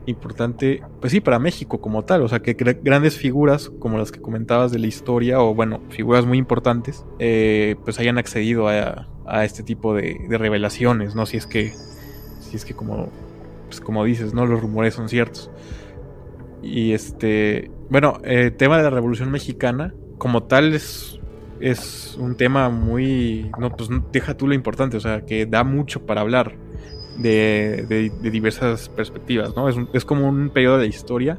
[0.06, 2.22] importante, pues sí, para México como tal.
[2.22, 6.24] O sea, que grandes figuras como las que comentabas de la historia, o bueno, figuras
[6.26, 9.06] muy importantes, eh, pues hayan accedido a,
[9.44, 11.26] este tipo de, de, revelaciones, ¿no?
[11.26, 11.72] Si es que,
[12.40, 13.08] si es que como,
[13.66, 14.46] pues como dices, ¿no?
[14.46, 15.50] Los rumores son ciertos.
[16.62, 21.20] Y este, bueno, el tema de la Revolución Mexicana, como tal, es,
[21.60, 26.06] es un tema muy, no, pues deja tú lo importante, o sea, que da mucho
[26.06, 26.56] para hablar
[27.18, 29.68] de, diversas perspectivas, ¿no?
[29.68, 31.38] Es, es como un periodo de historia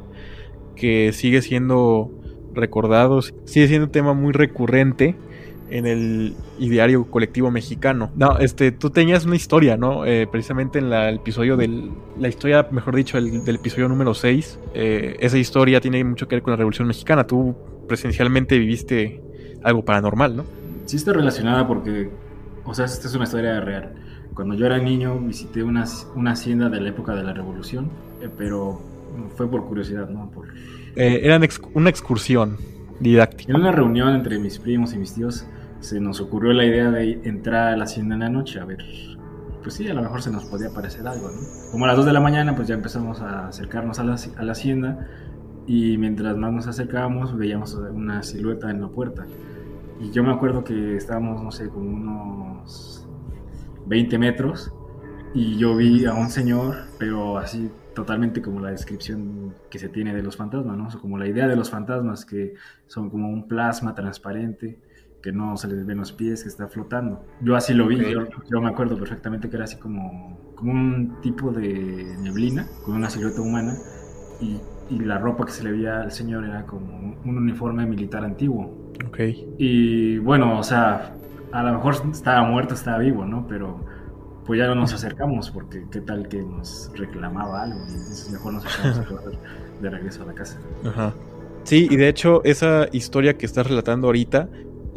[0.76, 2.12] que sigue siendo
[2.54, 5.16] recordado, sigue siendo un tema muy recurrente
[5.70, 8.12] en el ideario colectivo mexicano.
[8.16, 10.06] No, este, tú tenías una historia, ¿no?
[10.06, 15.18] Eh, precisamente en el episodio del, la historia, mejor dicho, del episodio número 6, eh,
[15.20, 17.26] esa historia tiene mucho que ver con la Revolución Mexicana.
[17.28, 17.56] Tú
[17.88, 19.22] presencialmente viviste
[19.64, 20.46] algo paranormal, ¿no?
[20.86, 22.10] Sí está relacionada porque,
[22.64, 23.94] o sea, esta es una historia real.
[24.34, 27.90] Cuando yo era niño visité una, una hacienda de la época de la Revolución,
[28.22, 28.82] eh, pero
[29.36, 30.30] fue por curiosidad, ¿no?
[30.30, 30.48] Por...
[30.96, 31.40] era
[31.74, 32.58] una excursión
[33.00, 33.52] didáctica.
[33.52, 35.46] En una reunión entre mis primos y mis tíos
[35.80, 38.84] se nos ocurrió la idea de entrar a la hacienda en la noche a ver,
[39.62, 41.38] pues sí, a lo mejor se nos podía parecer algo, ¿no?
[41.72, 44.44] Como a las 2 de la mañana, pues ya empezamos a acercarnos a la, a
[44.44, 45.08] la hacienda
[45.66, 49.26] y mientras más nos acercábamos veíamos una silueta en la puerta.
[50.00, 53.06] Y yo me acuerdo que estábamos, no sé, como unos
[53.88, 54.72] 20 metros
[55.34, 60.14] y yo vi a un señor, pero así totalmente como la descripción que se tiene
[60.14, 60.88] de los fantasmas, ¿no?
[60.88, 62.54] O como la idea de los fantasmas que
[62.86, 64.80] son como un plasma transparente
[65.22, 67.24] que no se les ven los pies, que está flotando.
[67.42, 71.52] Yo así lo vi, yo, me acuerdo perfectamente que era así como, como un tipo
[71.52, 73.76] de neblina con una silueta humana
[74.40, 78.24] y, y, la ropa que se le veía al señor era como un uniforme militar
[78.24, 78.94] antiguo.
[79.08, 79.20] Ok.
[79.58, 81.16] Y bueno, o sea,
[81.52, 83.48] a lo mejor estaba muerto, estaba vivo, ¿no?
[83.48, 83.84] Pero
[84.46, 88.54] pues ya no nos acercamos porque qué tal que nos reclamaba algo y entonces mejor
[88.54, 89.02] nos echamos
[89.82, 90.60] de regreso a la casa.
[90.86, 91.14] Ajá.
[91.64, 94.48] Sí, y de hecho esa historia que estás relatando ahorita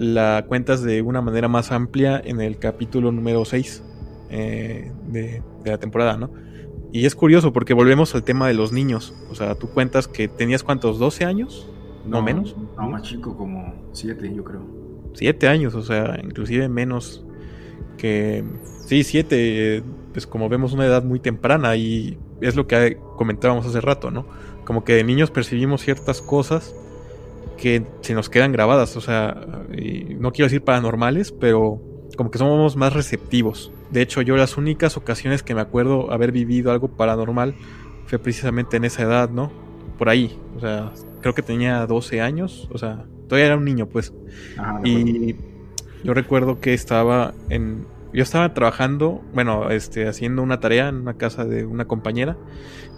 [0.01, 3.85] la cuentas de una manera más amplia en el capítulo número 6
[4.31, 6.31] eh, de, la temporada, ¿no?
[6.91, 9.15] Y es curioso porque volvemos al tema de los niños.
[9.31, 11.71] O sea, tú cuentas que tenías cuántos, 12 años,
[12.07, 12.57] no, menos.
[12.79, 14.63] No, más chico, como 7, yo creo.
[15.13, 17.23] 7 años, o sea, inclusive menos
[17.99, 18.43] que...
[18.87, 19.83] Sí, 7,
[20.15, 24.25] pues como vemos una edad muy temprana y es lo que comentábamos hace rato, ¿no?
[24.65, 26.75] Como que de niños percibimos ciertas cosas
[27.61, 28.97] que se nos quedan grabadas.
[28.97, 29.47] O sea,
[30.19, 31.81] no quiero decir paranormales, pero
[32.17, 33.71] como que somos más receptivos.
[33.91, 37.55] De hecho, yo las únicas ocasiones que me acuerdo haber vivido algo paranormal
[38.07, 39.53] fue precisamente en esa edad, ¿no?
[39.99, 40.39] Por ahí.
[40.57, 42.69] O sea, creo que tenía 12 años.
[42.73, 44.13] O sea, todavía era un niño, pues.
[44.85, 45.37] y
[46.03, 47.87] yo recuerdo que estaba en.
[48.13, 52.37] Yo estaba trabajando, bueno, este, haciendo una tarea en una casa de una compañera.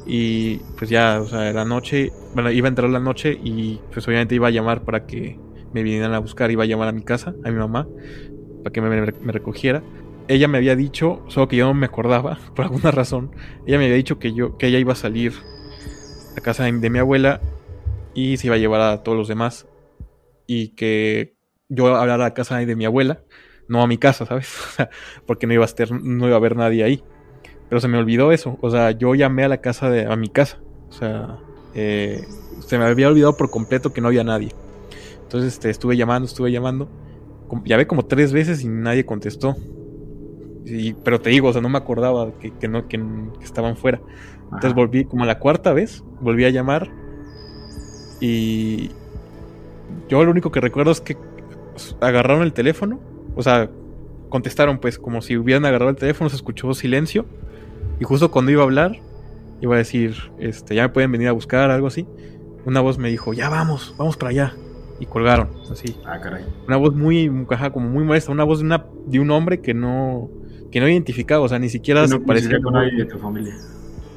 [0.06, 4.06] Y pues ya, o sea, la noche, bueno, iba a entrar la noche y pues
[4.08, 5.38] obviamente iba a llamar para que
[5.72, 7.88] me vinieran a buscar, iba a llamar a mi casa, a mi mamá,
[8.62, 9.82] para que me, recogiera.
[10.28, 13.30] Ella me había dicho, solo que yo no me acordaba, por alguna razón,
[13.66, 15.32] ella me había dicho que yo, que ella iba a salir
[16.36, 17.40] a casa de, mi abuela
[18.14, 19.66] y se iba a llevar a todos los demás.
[20.46, 21.36] Y que
[21.68, 23.22] yo hablara a casa de mi abuela,
[23.68, 24.54] no a mi casa, ¿sabes?
[25.26, 27.04] porque no iba a estar, no iba a haber nadie ahí.
[27.72, 28.58] Pero se me olvidó eso.
[28.60, 30.04] O sea, yo llamé a la casa de.
[30.04, 30.58] a mi casa.
[30.90, 31.38] O sea,
[31.72, 32.22] eh,
[32.66, 34.50] se me había olvidado por completo que no había nadie.
[35.22, 36.90] Entonces este, estuve llamando, estuve llamando.
[37.64, 39.56] Llamé como tres veces y nadie contestó.
[40.66, 42.30] Y, pero te digo, o sea, no me acordaba
[42.60, 43.02] que, no, que,
[43.42, 44.02] estaban fuera.
[44.44, 46.90] Entonces volví, como a la cuarta vez, volví a llamar.
[48.20, 48.90] Y
[50.10, 51.16] yo lo único que recuerdo es que
[52.02, 53.00] agarraron el teléfono.
[53.34, 53.70] O sea,
[54.28, 57.24] contestaron pues como si hubieran agarrado el teléfono, se escuchó silencio.
[58.02, 58.98] Y justo cuando iba a hablar,
[59.60, 62.04] iba a decir, este, ya me pueden venir a buscar, algo así.
[62.64, 64.56] Una voz me dijo, ya vamos, vamos para allá.
[64.98, 65.94] Y colgaron, así.
[66.04, 66.44] Ah, caray.
[66.66, 67.30] Una voz muy,
[67.72, 70.28] como muy molesta, una voz de, una, de un hombre que no,
[70.72, 73.54] que no identificaba, o sea, ni siquiera se parecía con nadie de tu familia.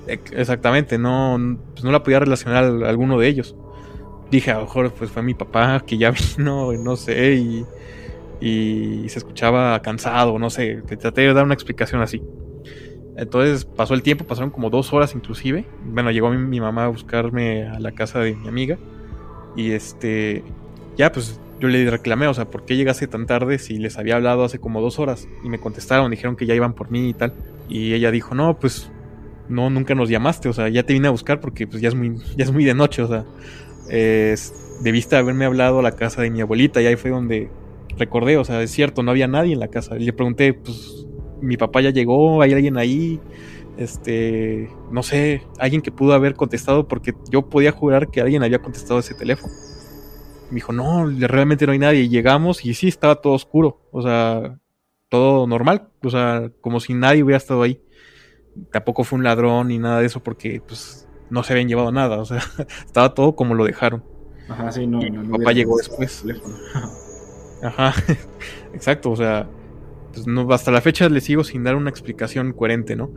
[0.07, 3.55] Exactamente, no, pues no la podía relacionar a alguno de ellos.
[4.31, 7.65] Dije, a lo mejor pues fue mi papá que ya vino, no sé, y,
[8.41, 12.23] y se escuchaba cansado, no sé, te traté de dar una explicación así.
[13.17, 15.65] Entonces pasó el tiempo, pasaron como dos horas inclusive.
[15.85, 18.77] Bueno, llegó mi, mamá a buscarme a la casa de mi amiga.
[19.55, 20.43] Y este,
[20.97, 24.15] ya pues yo le reclamé, o sea, ¿por qué llegaste tan tarde si les había
[24.15, 25.27] hablado hace como dos horas?
[25.43, 27.33] Y me contestaron, dijeron que ya iban por mí y tal.
[27.69, 28.91] Y ella dijo, no, pues
[29.47, 31.95] no, nunca nos llamaste, o sea, ya te vine a buscar porque pues ya es
[31.95, 33.25] muy, ya es muy de noche, o sea,
[34.81, 37.49] debiste haberme hablado a la casa de mi abuelita y ahí fue donde
[37.97, 39.97] recordé, o sea, es cierto, no había nadie en la casa.
[39.97, 41.05] Y le pregunté, pues
[41.41, 43.19] mi papá ya llegó, hay alguien ahí,
[43.77, 48.61] este, no sé, alguien que pudo haber contestado porque yo podía jurar que alguien había
[48.61, 49.53] contestado ese teléfono.
[50.49, 52.01] Me dijo, no, realmente no hay nadie.
[52.01, 54.59] Y llegamos y sí, estaba todo oscuro, o sea,
[55.09, 57.81] todo normal, o sea, como si nadie hubiera estado ahí.
[58.71, 62.19] Tampoco fue un ladrón ni nada de eso porque, pues, no se habían llevado nada,
[62.19, 62.39] o sea,
[62.85, 64.03] estaba todo como lo dejaron.
[64.47, 66.23] Ajá, sí, no, mi papá llegó después.
[67.63, 67.93] Ajá,
[68.73, 69.49] exacto, o sea,
[70.15, 73.11] pues no, hasta la fecha le sigo sin dar una explicación coherente, ¿no?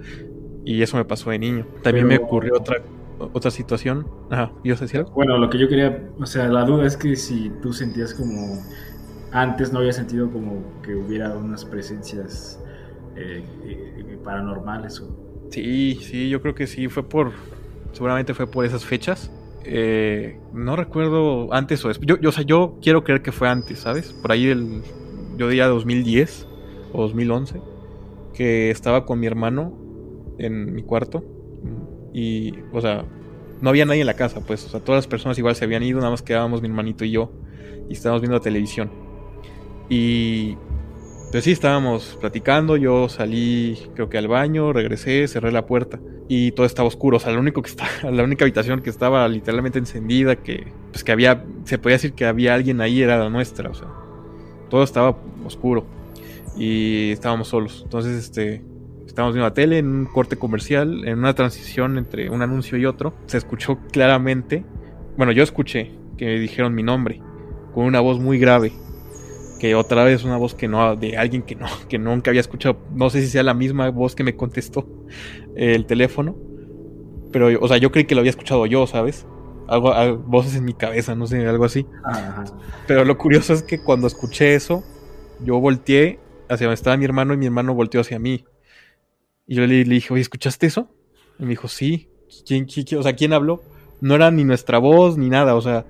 [0.64, 1.66] Y eso me pasó de niño.
[1.82, 2.82] También me ocurrió otra
[3.18, 4.06] otra situación.
[4.30, 5.10] Ajá, ¿yo algo?
[5.12, 8.62] Bueno, lo que yo quería, o sea, la duda es que si tú sentías como
[9.32, 12.62] antes no había sentido como que hubiera unas presencias
[13.16, 15.48] eh, eh, paranormales o...
[15.50, 17.32] Sí, sí, yo creo que sí, fue por,
[17.92, 19.30] seguramente fue por esas fechas.
[19.64, 22.06] Eh, no recuerdo antes o después.
[22.06, 24.12] Yo, yo, o sea, yo quiero creer que fue antes, ¿sabes?
[24.12, 24.82] Por ahí el,
[25.36, 26.47] yo diría 2010
[26.92, 27.60] o 2011,
[28.34, 29.72] que estaba con mi hermano
[30.38, 31.24] en mi cuarto
[32.12, 33.04] y, o sea,
[33.60, 35.82] no había nadie en la casa, pues, o sea, todas las personas igual se habían
[35.82, 37.30] ido, nada más quedábamos mi hermanito y yo
[37.88, 38.90] y estábamos viendo la televisión.
[39.88, 40.56] Y
[41.30, 46.52] pues sí, estábamos platicando, yo salí creo que al baño, regresé, cerré la puerta y
[46.52, 49.78] todo estaba oscuro, o sea, lo único que estaba, la única habitación que estaba literalmente
[49.78, 53.70] encendida, que pues que había, se podía decir que había alguien ahí era la nuestra,
[53.70, 53.88] o sea,
[54.70, 55.84] todo estaba oscuro
[56.58, 57.82] y estábamos solos.
[57.84, 58.62] Entonces, este,
[59.06, 62.84] estábamos viendo la tele en un corte comercial, en una transición entre un anuncio y
[62.84, 63.14] otro.
[63.26, 64.64] Se escuchó claramente,
[65.16, 67.22] bueno, yo escuché que dijeron mi nombre
[67.72, 68.72] con una voz muy grave.
[69.60, 72.78] Que otra vez una voz que no, de alguien que no, que nunca había escuchado.
[72.94, 74.86] No sé si sea la misma voz que me contestó
[75.56, 76.36] el teléfono.
[77.32, 79.26] Pero, o sea, yo creí que lo había escuchado yo, ¿sabes?
[79.66, 79.92] Algo,
[80.26, 81.86] voces en mi cabeza, no sé, algo así.
[82.86, 84.82] Pero lo curioso es que cuando escuché eso,
[85.44, 88.44] yo volteé hacia donde estaba mi hermano y mi hermano volteó hacia mí.
[89.46, 90.90] Y yo le, dije, oye, ¿escuchaste eso?
[91.38, 92.08] Y me dijo, sí.
[92.46, 93.62] ¿Quién, quién, o sea, ¿quién habló?
[94.00, 95.86] No era ni nuestra voz ni nada, o sea,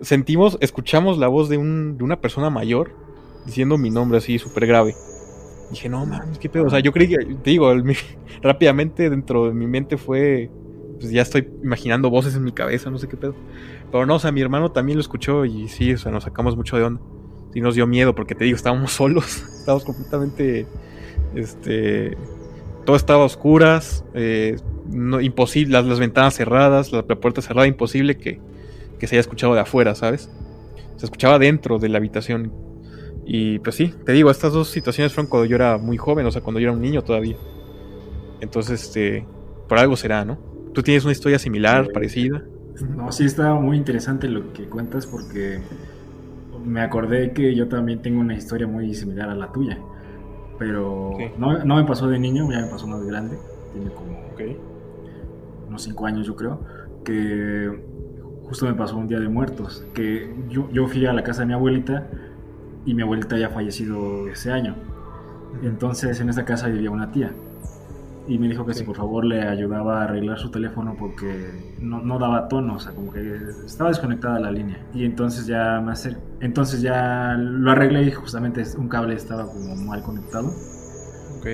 [0.00, 2.92] sentimos, escuchamos la voz de, un, de una persona mayor
[3.44, 4.94] diciendo mi nombre así, súper grave.
[5.70, 6.64] dije, no mames, qué pedo.
[6.64, 7.70] O sea, yo creí que, te digo,
[8.42, 10.50] rápidamente dentro de mi mente fue,
[10.98, 13.34] pues ya estoy imaginando voces en mi cabeza, no sé qué pedo.
[13.92, 16.56] Pero no, o sea, mi hermano también lo escuchó y sí, o sea, nos sacamos
[16.56, 17.00] mucho de onda
[17.52, 20.66] sí nos dio miedo porque te digo, estábamos solos, estábamos completamente,
[21.34, 22.16] este,
[22.84, 24.56] todo estaba a oscuras, eh,
[24.90, 28.40] no, imposible, las, ventanas cerradas, la, puerta cerrada, imposible que,
[29.00, 30.30] se haya escuchado de afuera, ¿sabes?
[30.98, 32.52] se escuchaba dentro de la habitación.
[33.24, 36.30] Y pues sí, te digo, estas dos situaciones fueron cuando yo era muy joven, o
[36.30, 37.36] sea, cuando yo era un niño todavía.
[38.40, 39.24] Entonces, este,
[39.68, 40.38] por algo será, ¿no?
[40.74, 42.42] ¿Tú tienes una historia similar, parecida?
[42.96, 45.60] No, sí está muy interesante lo que cuentas porque
[46.68, 49.78] me acordé que yo también tengo una historia muy similar a la tuya.
[50.58, 53.38] Pero no, no, me pasó de niño, ya me pasó más grande.
[53.72, 54.18] Tiene como
[55.68, 56.60] unos 5 años yo creo.
[57.04, 57.70] Que
[58.44, 59.86] justo me pasó un día de muertos.
[59.94, 62.08] Que yo, yo fui a la casa de mi abuelita
[62.84, 64.74] y mi abuelita ya ha fallecido ese año.
[65.62, 67.32] Entonces en esa casa vivía una tía
[68.28, 72.00] y me dijo que si por favor le ayudaba a arreglar su teléfono porque no,
[72.02, 74.84] no, daba tono, o sea, como que estaba desconectada la línea.
[74.92, 75.94] Y entonces ya me
[76.40, 80.48] entonces ya lo arreglé y justamente un cable estaba como mal conectado.
[81.38, 81.46] Ok.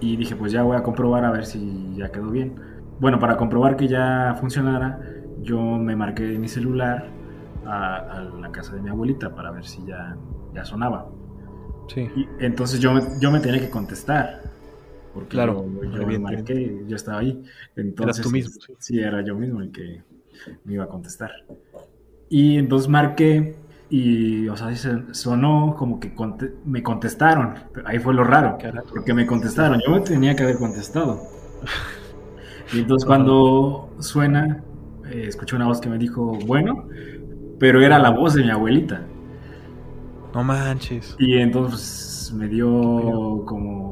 [0.00, 2.56] Y dije, pues ya voy a comprobar a ver si ya quedó bien.
[3.00, 5.00] Bueno, para comprobar que ya funcionara,
[5.40, 7.08] yo me marqué mi celular
[7.64, 10.16] a, a la casa de mi abuelita para ver si ya,
[10.54, 11.08] ya sonaba.
[11.88, 12.10] Sí.
[12.14, 14.51] Y entonces yo, yo me tenía que contestar
[15.12, 17.42] porque claro, yo, yo marqué, yo estaba ahí.
[17.76, 18.54] Entonces, Eras tú mismo.
[18.78, 18.98] Sí.
[18.98, 20.02] era yo mismo el que
[20.64, 21.30] me iba a contestar.
[22.28, 23.56] Y entonces marqué
[23.90, 24.74] y, o sea,
[25.12, 26.14] sonó como que
[26.64, 27.54] me contestaron.
[27.84, 28.56] Ahí fue lo raro,
[28.88, 29.80] porque me contestaron.
[29.86, 31.20] Yo me tenía que haber contestado.
[32.72, 34.64] Y entonces cuando suena,
[35.10, 36.88] eh, escuché una voz que me dijo, bueno,
[37.58, 39.02] pero era la voz de mi abuelita.
[40.32, 41.14] No manches.
[41.18, 43.91] Y entonces me dio como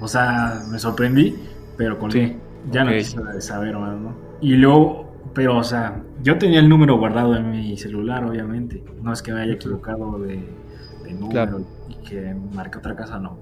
[0.00, 1.36] o sea, me sorprendí,
[1.76, 2.36] pero con sí.
[2.70, 4.16] ya no quise saber más, ¿no?
[4.40, 8.84] Y luego, pero, o sea, yo tenía el número guardado en mi celular, obviamente.
[9.02, 10.56] No es que me haya equivocado de,
[11.02, 11.66] de número Claro.
[11.88, 13.38] y que marque otra casa, no.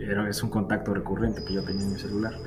[0.00, 2.40] Era, es un contacto recurrente que yo tenía en mi celular.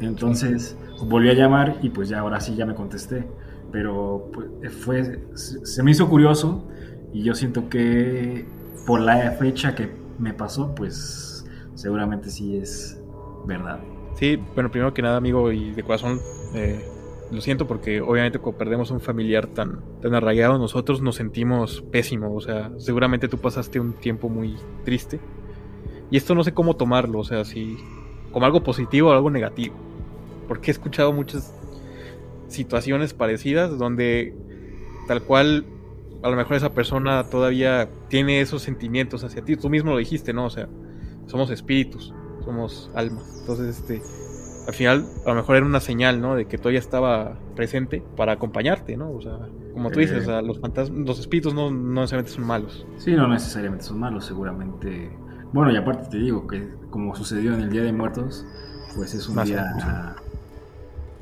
[0.00, 3.26] Entonces volví a llamar y pues ya ahora sí ya me contesté.
[3.70, 6.68] Pero pues, fue, se me hizo curioso
[7.12, 8.46] y yo siento que
[8.86, 11.33] por la fecha que me pasó, pues
[11.74, 13.00] seguramente sí es
[13.46, 13.80] verdad.
[14.14, 16.20] Sí, bueno, primero que nada, amigo, y de corazón,
[16.54, 16.84] eh,
[17.30, 22.34] lo siento porque obviamente cuando perdemos un familiar tan, tan arraigado, nosotros nos sentimos pésimo.
[22.34, 25.20] O sea, seguramente tú pasaste un tiempo muy triste.
[26.10, 27.76] Y esto no sé cómo tomarlo, o sea, si
[28.30, 29.74] como algo positivo o algo negativo.
[30.46, 31.52] Porque he escuchado muchas
[32.48, 34.34] situaciones parecidas donde
[35.08, 35.64] tal cual
[36.22, 39.56] a lo mejor esa persona todavía tiene esos sentimientos hacia ti.
[39.56, 40.46] Tú mismo lo dijiste, ¿no?
[40.46, 40.68] O sea,
[41.26, 42.14] somos espíritus,
[42.44, 43.38] somos almas.
[43.40, 44.02] Entonces, este,
[44.66, 46.36] al final, a lo mejor era una señal, ¿no?
[46.36, 49.10] De que todavía estaba presente para acompañarte, ¿no?
[49.10, 49.38] O sea,
[49.72, 52.86] como tú dices, o sea, los fantasmas, los espíritus no, no necesariamente son malos.
[52.96, 55.10] Sí, no necesariamente son malos, seguramente.
[55.52, 58.46] Bueno, y aparte te digo que como sucedió en el Día de Muertos,
[58.96, 60.16] pues es un Más día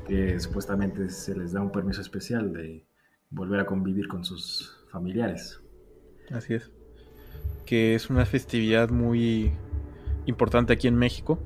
[0.07, 2.85] que supuestamente se les da un permiso especial de
[3.29, 5.61] volver a convivir con sus familiares.
[6.31, 6.71] Así es.
[7.65, 9.53] Que es una festividad muy
[10.25, 11.39] importante aquí en México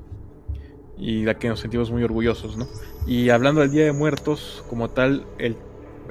[0.98, 2.66] y la que nos sentimos muy orgullosos, ¿no?
[3.06, 5.56] Y hablando del Día de Muertos, como tal, el,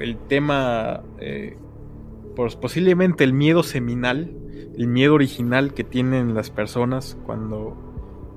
[0.00, 1.56] el tema, eh,
[2.34, 4.32] pues posiblemente el miedo seminal,
[4.76, 7.76] el miedo original que tienen las personas cuando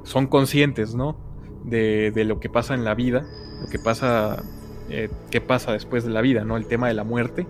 [0.03, 1.17] son conscientes, ¿no?
[1.63, 3.25] De, de lo que pasa en la vida,
[3.61, 4.43] lo que pasa,
[4.89, 6.57] eh, qué pasa después de la vida, ¿no?
[6.57, 7.47] El tema de la muerte.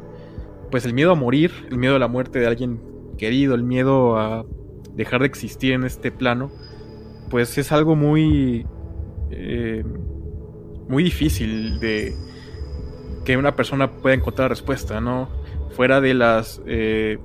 [0.70, 2.82] Pues el miedo a morir, el miedo a la muerte de alguien
[3.18, 4.46] querido, el miedo a
[5.02, 6.52] dejar de existir en este plano,
[7.30, 8.66] pues es algo muy
[9.32, 9.84] eh,
[10.88, 12.14] muy difícil de
[13.24, 15.30] que una persona pueda encontrar respuesta, ¿no?
[15.72, 17.18] Fuera de las eh,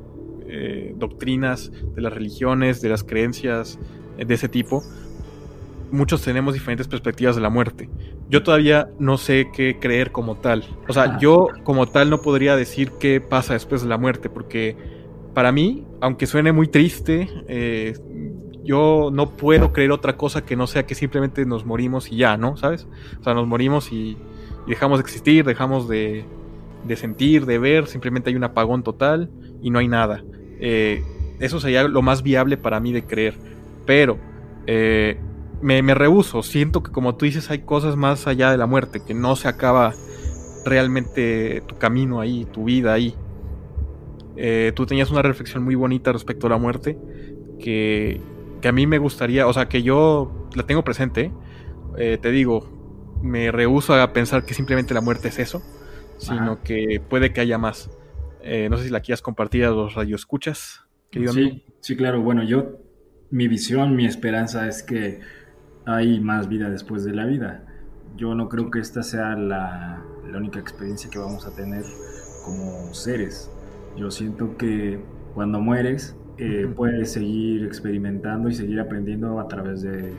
[0.46, 3.78] eh, doctrinas, de las religiones, de las creencias
[4.16, 4.82] de ese tipo,
[5.90, 7.88] muchos tenemos diferentes perspectivas de la muerte.
[8.28, 10.64] Yo todavía no sé qué creer como tal.
[10.88, 14.76] O sea, yo como tal no podría decir qué pasa después de la muerte, porque
[15.36, 17.92] para mí, aunque suene muy triste, eh,
[18.64, 22.38] yo no puedo creer otra cosa que no sea que simplemente nos morimos y ya,
[22.38, 22.56] ¿no?
[22.56, 22.88] ¿Sabes?
[23.20, 24.16] O sea, nos morimos y,
[24.66, 26.24] dejamos de existir, dejamos de,
[26.84, 29.28] de, sentir, de ver, simplemente hay un apagón total
[29.60, 30.24] y no hay nada.
[30.58, 31.04] Eh,
[31.38, 33.34] eso sería lo más viable para mí de creer.
[33.84, 34.16] Pero
[34.66, 35.18] eh,
[35.60, 39.02] me, me rehuso, siento que como tú dices hay cosas más allá de la muerte,
[39.06, 39.92] que no se acaba
[40.64, 43.14] realmente tu camino ahí, tu vida ahí.
[44.36, 46.98] Eh, tú tenías una reflexión muy bonita respecto a la muerte
[47.58, 48.20] que,
[48.60, 51.32] que a mí me gustaría, o sea, que yo la tengo presente,
[51.96, 52.68] eh, te digo,
[53.22, 55.62] me rehuso a pensar que simplemente la muerte es eso,
[56.18, 56.62] sino Ajá.
[56.62, 57.90] que puede que haya más.
[58.42, 61.64] Eh, no sé si la quieras compartir a los radioescuchas, querido sí, amigo.
[61.80, 62.78] Sí, claro, bueno, yo,
[63.30, 65.20] mi visión, mi esperanza es que
[65.84, 67.66] hay más vida después de la vida.
[68.16, 71.84] Yo no creo que esta sea la, la única experiencia que vamos a tener
[72.44, 73.50] como seres.
[73.96, 75.00] Yo siento que
[75.34, 80.12] cuando mueres eh, puedes seguir experimentando y seguir aprendiendo a través de,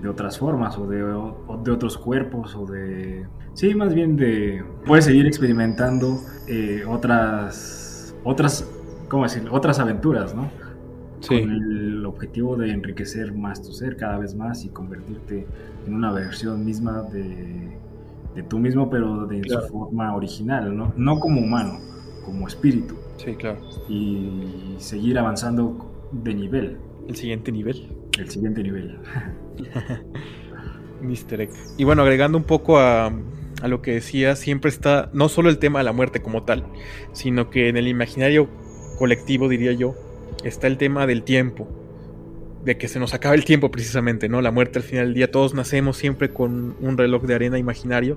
[0.00, 3.26] de otras formas o de, de, otros cuerpos o de...
[3.52, 4.64] Sí, más bien de...
[4.86, 8.14] Puedes seguir experimentando eh, otras...
[8.24, 8.68] otras
[9.08, 9.46] ¿Cómo decir?
[9.50, 10.50] Otras aventuras, ¿no?
[11.28, 15.46] Con el objetivo de enriquecer más tu ser cada vez más y convertirte
[15.86, 17.78] en una versión misma de,
[18.34, 20.92] de tú mismo, pero de su forma original, ¿no?
[20.96, 21.78] No como humano,
[22.24, 22.96] como espíritu.
[23.16, 23.58] Sí, claro.
[23.88, 26.78] Y seguir avanzando de nivel.
[27.08, 27.88] El siguiente nivel.
[28.18, 28.98] El siguiente nivel.
[31.02, 31.40] Mr.
[31.42, 31.50] Egg.
[31.76, 35.58] Y bueno, agregando un poco a, a lo que decía, siempre está no solo el
[35.58, 36.64] tema de la muerte como tal,
[37.12, 38.48] sino que en el imaginario
[38.98, 39.94] colectivo, diría yo,
[40.44, 41.68] está el tema del tiempo,
[42.64, 44.40] de que se nos acaba el tiempo precisamente, ¿no?
[44.40, 48.16] La muerte al final del día, todos nacemos siempre con un reloj de arena imaginario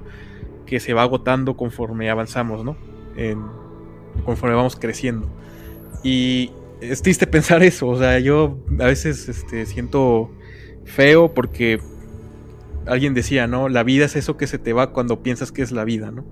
[0.66, 2.78] que se va agotando conforme avanzamos, ¿no?
[4.26, 5.28] Conforme vamos creciendo.
[6.04, 6.52] Y
[6.82, 10.32] es triste pensar eso, o sea, yo a veces este, siento
[10.86, 11.80] feo porque
[12.86, 13.70] alguien decía, ¿no?
[13.70, 16.26] La vida es eso que se te va cuando piensas que es la vida, ¿no?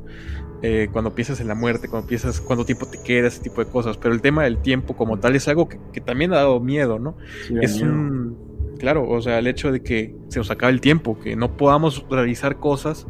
[0.61, 3.69] Eh, cuando piensas en la muerte, cuando piensas cuánto tiempo te queda, ese tipo de
[3.69, 3.97] cosas.
[3.97, 7.17] Pero el tema del tiempo como tal es algo que, también ha dado miedo, ¿no?
[7.61, 8.37] es un...
[8.79, 12.05] Claro, o sea, el hecho de que se nos acabe el tiempo, que no podamos
[12.09, 13.07] realizar cosas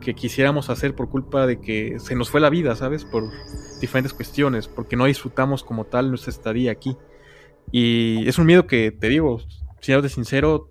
[0.00, 3.04] que quisiéramos hacer por culpa de que se nos fue la vida, ¿sabes?
[3.04, 3.24] Por
[3.80, 6.96] diferentes cuestiones, porque no disfrutamos como tal nuestra estadía aquí.
[7.70, 9.40] Y es un miedo que, te digo,
[9.86, 10.70] de sincero,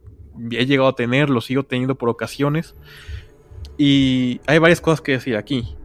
[0.51, 2.75] he llegado a tener, lo sigo teniendo por ocasiones.
[3.77, 5.75] Y hay varias cosas que decir aquí.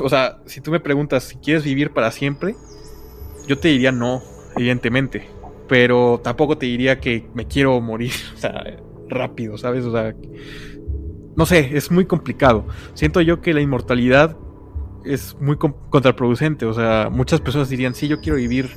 [0.00, 2.54] O sea, si tú me preguntas si quieres vivir para siempre,
[3.46, 4.22] yo te diría no,
[4.56, 5.28] evidentemente.
[5.68, 8.76] Pero tampoco te diría que me quiero morir, o sea,
[9.08, 9.84] rápido, ¿sabes?
[9.84, 10.14] O sea,
[11.36, 12.66] no sé, es muy complicado.
[12.94, 14.36] Siento yo que la inmortalidad
[15.04, 16.66] es muy contraproducente.
[16.66, 18.70] O sea, muchas personas dirían, sí, yo quiero vivir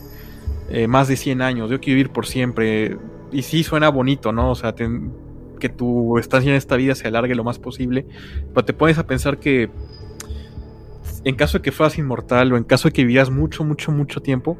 [0.69, 2.97] eh, más de 100 años, yo quiero vivir por siempre.
[3.31, 4.51] Y sí suena bonito, ¿no?
[4.51, 8.05] O sea, que tu estancia en esta vida se alargue lo más posible.
[8.53, 9.69] Pero te pones a pensar que
[11.23, 14.21] en caso de que fueras inmortal o en caso de que vivieras mucho, mucho, mucho
[14.21, 14.57] tiempo,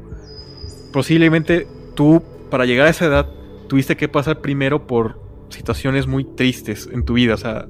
[0.92, 3.30] posiblemente tú, para llegar a esa edad,
[3.68, 7.34] tuviste que pasar primero por situaciones muy tristes en tu vida.
[7.34, 7.68] O sea,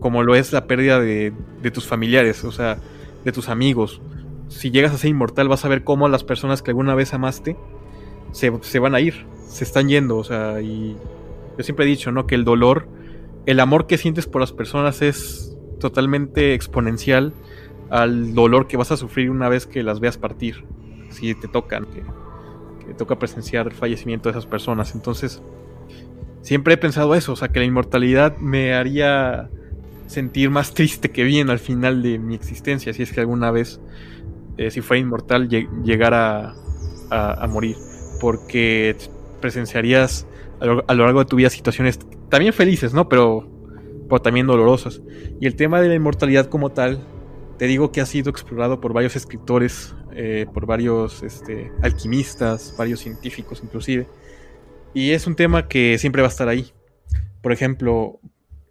[0.00, 1.32] como lo es la pérdida de,
[1.72, 2.78] tus familiares, o sea,
[3.24, 4.00] de tus amigos.
[4.48, 7.56] Si llegas a ser inmortal vas a ver cómo las personas que alguna vez amaste
[8.32, 10.96] se, van a ir, se están yendo, o sea, y
[11.56, 12.26] yo siempre he dicho, ¿no?
[12.26, 12.88] Que el dolor,
[13.46, 17.32] el amor que sientes por las personas es totalmente exponencial
[17.90, 20.64] al dolor que vas a sufrir una vez que las veas partir,
[21.10, 22.02] si te tocan, que,
[22.86, 24.94] que toca presenciar el fallecimiento de esas personas.
[24.94, 25.42] Entonces,
[26.40, 29.50] siempre he pensado eso, o sea, que la inmortalidad me haría
[30.10, 33.80] sentir más triste que bien al final de mi existencia, si es que alguna vez,
[34.56, 36.54] eh, si fuera inmortal, llegara
[37.10, 37.76] a, morir,
[38.20, 38.96] porque
[39.40, 40.26] presenciarías
[40.60, 43.08] a lo, largo de tu vida situaciones también felices, ¿no?
[43.08, 43.48] Pero,
[44.08, 45.00] pero también dolorosas.
[45.40, 47.06] Y el tema de la inmortalidad como tal,
[47.58, 53.00] te digo que ha sido explorado por varios escritores, eh, por varios este, alquimistas, varios
[53.00, 54.08] científicos inclusive.
[54.92, 56.72] Y es un tema que siempre va a estar ahí.
[57.42, 58.20] Por ejemplo,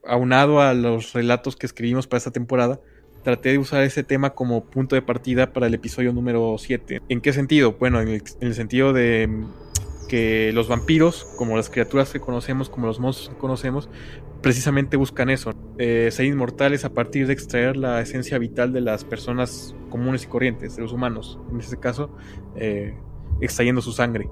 [0.06, 2.80] aunado a los relatos que escribimos para esta temporada,
[3.24, 7.02] traté de usar ese tema como punto de partida para el episodio número 7.
[7.10, 7.74] ¿En qué sentido?
[7.74, 12.88] Bueno, en el, sentido de mm, que los vampiros, como las criaturas que conocemos, como
[12.88, 13.90] los monstruos que conocemos,
[14.42, 19.04] precisamente buscan eso, eh, ser inmortales a partir de extraer la esencia vital de las
[19.04, 22.16] personas comunes y corrientes, de los humanos, en este caso,
[22.56, 22.94] eh,
[23.42, 24.30] extrayendo su sangre.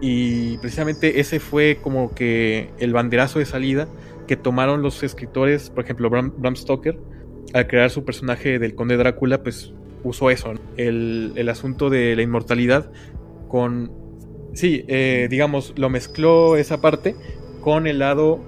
[0.00, 3.88] Y precisamente ese fue como que el banderazo de salida
[4.30, 6.96] que tomaron los escritores, por ejemplo, Bram, Stoker,
[7.52, 9.74] al crear su personaje del conde Drácula, pues
[10.04, 12.92] usó eso, el, asunto de la inmortalidad
[13.48, 13.90] con...
[14.52, 17.16] Sí, eh, digamos, lo mezcló esa parte
[17.60, 18.38] con el lado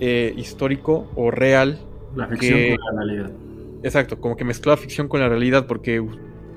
[0.00, 1.86] eh, histórico o real.
[2.16, 3.30] La ficción con la realidad.
[3.84, 6.04] Exacto, como que mezcló la ficción con la realidad porque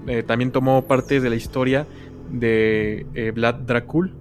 [0.08, 1.86] eh, también tomó parte de la historia
[2.32, 4.16] de Vlad Dracul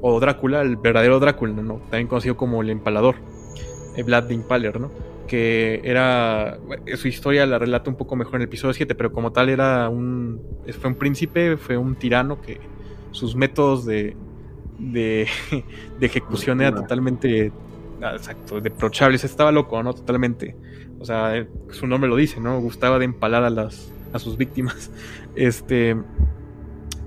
[0.00, 1.82] o Drácula, el verdadero Drácula, ¿no?
[1.90, 3.16] también conocido como el empalador.
[4.02, 4.90] Vlad de Impaler, ¿no?
[5.26, 6.58] Que era.
[6.96, 9.88] Su historia la relata un poco mejor en el episodio 7, pero como tal era
[9.88, 10.40] un.
[10.80, 12.60] Fue un príncipe, fue un tirano que
[13.10, 14.16] sus métodos de.
[14.78, 15.26] de,
[16.00, 17.52] de ejecución eran totalmente.
[18.00, 19.24] Exacto, reprochables.
[19.24, 19.92] Estaba loco, ¿no?
[19.92, 20.56] Totalmente.
[21.00, 22.60] O sea, su nombre lo dice, ¿no?
[22.60, 23.92] Gustaba de empalar a las.
[24.12, 24.90] a sus víctimas.
[25.34, 25.96] Este.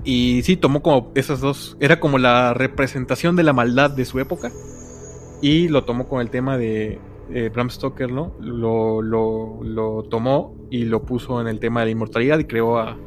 [0.04, 1.78] Y sí, tomó como esas dos.
[1.80, 4.52] Era como la representación de la maldad de su época
[5.42, 7.00] y lo tomó con el tema de
[7.34, 8.36] eh, Bram Stoker, ¿no?
[8.40, 12.98] Lo, lo, tomó y lo puso en el tema de la inmortalidad y creó a,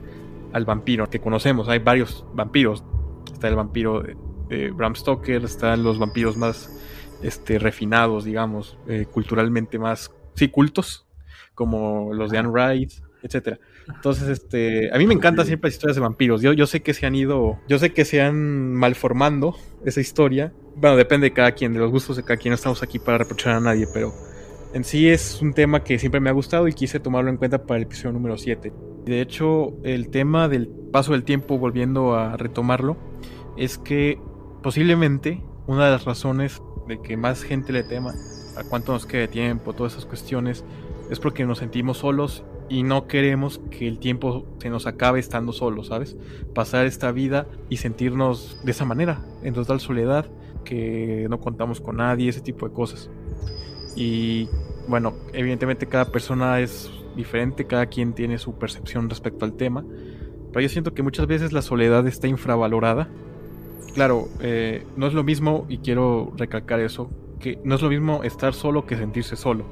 [0.52, 1.68] al vampiro que conocemos.
[1.68, 2.84] Hay varios vampiros.
[3.32, 4.02] Está el vampiro
[4.48, 6.70] de, Bram Stoker, están los vampiros más
[7.22, 11.06] este, refinados, digamos, eh, culturalmente más, sí, cultos,
[11.54, 13.58] como los de Anne Rice, etcétera.
[13.88, 16.42] Entonces, este, a mí me encantan siempre las historias de vampiros.
[16.42, 20.52] Yo, yo sé que se han ido, yo sé que se han malformando esa historia.
[20.76, 22.50] Bueno, depende de cada quien, de los gustos de cada quien.
[22.50, 24.12] No estamos aquí para reprochar a nadie, pero
[24.72, 27.64] en sí es un tema que siempre me ha gustado y quise tomarlo en cuenta
[27.64, 28.72] para el episodio número 7.
[29.04, 32.96] De hecho, el tema del paso del tiempo, volviendo a retomarlo,
[33.56, 34.18] es que
[34.62, 38.12] posiblemente una de las razones de que más gente le tema
[38.56, 40.64] a cuánto nos queda de tiempo, todas esas cuestiones,
[41.08, 45.52] es porque nos sentimos solos y no queremos que el tiempo se nos acabe estando
[45.52, 46.16] solos, ¿sabes?
[46.54, 50.26] Pasar esta vida y sentirnos de esa manera, en total soledad,
[50.64, 53.10] que no contamos con nadie, ese tipo de cosas.
[53.96, 54.48] Y
[54.88, 59.84] bueno, evidentemente cada persona es diferente, cada quien tiene su percepción respecto al tema,
[60.52, 63.08] pero yo siento que muchas veces la soledad está infravalorada.
[63.94, 68.24] Claro, eh, no es lo mismo, y quiero recalcar eso, que no es lo mismo
[68.24, 69.64] estar solo que sentirse solo.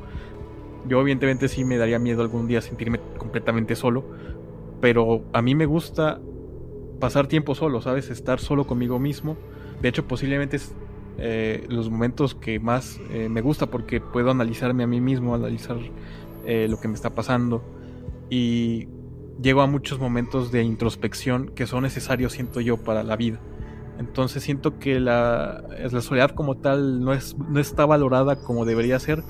[0.88, 4.04] Yo evidentemente sí me daría miedo algún día sentirme completamente solo,
[4.80, 6.20] pero a mí me gusta
[7.00, 8.10] pasar tiempo solo, ¿sabes?
[8.10, 9.36] Estar solo conmigo mismo.
[9.80, 10.58] De hecho, posiblemente
[11.18, 15.76] eh, los momentos que más eh, me gusta porque puedo analizarme a mí mismo, analizar
[16.46, 17.62] eh, lo que me está pasando.
[18.30, 18.88] Y
[19.40, 23.40] llego a muchos momentos de introspección que son necesarios, siento yo, para la vida.
[23.98, 28.98] Entonces siento que la, la soledad como tal no, es, no está valorada como debería
[28.98, 29.22] ser,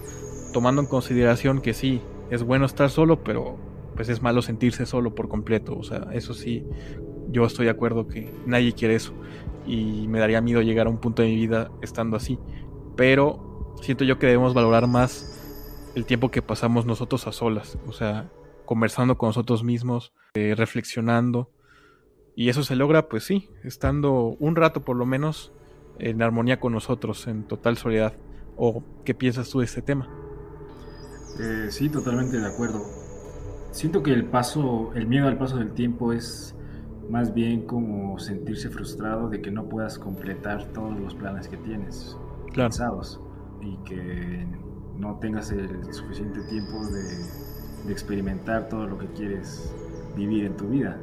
[0.52, 3.58] tomando en consideración que sí, es bueno estar solo, pero
[3.94, 5.76] pues es malo sentirse solo por completo.
[5.76, 6.64] O sea, eso sí,
[7.30, 9.12] yo estoy de acuerdo que nadie quiere eso.
[9.66, 12.38] Y me daría miedo llegar a un punto de mi vida estando así.
[12.96, 15.38] Pero siento yo que debemos valorar más
[15.94, 18.30] el tiempo que pasamos nosotros a solas, o sea,
[18.64, 21.50] conversando con nosotros mismos, eh, reflexionando.
[22.34, 25.52] Y eso se logra, pues sí, estando un rato por lo menos
[25.98, 28.14] en armonía con nosotros, en total soledad.
[28.56, 30.08] ¿O qué piensas tú de este tema?
[31.40, 32.82] Eh, sí, totalmente de acuerdo.
[33.70, 36.54] Siento que el paso, el miedo al paso del tiempo es
[37.10, 42.16] más bien como sentirse frustrado de que no puedas completar todos los planes que tienes
[42.54, 43.20] pensados
[43.60, 44.46] y que
[44.98, 47.52] no tengas el suficiente tiempo de,
[47.90, 49.74] experimentar todo lo que quieres
[50.16, 50.98] vivir en tu vida.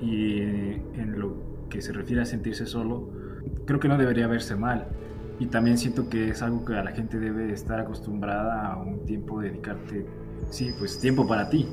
[0.00, 1.36] Y en lo
[1.70, 3.08] que se refiere a sentirse solo,
[3.64, 4.88] creo que no debería verse mal.
[5.38, 9.04] Y también siento que es algo que a la gente debe estar acostumbrada a un
[9.04, 10.06] tiempo dedicarte,
[10.50, 11.68] sí, pues tiempo para ti.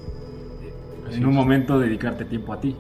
[1.12, 2.76] en un momento dedicarte tiempo a ti.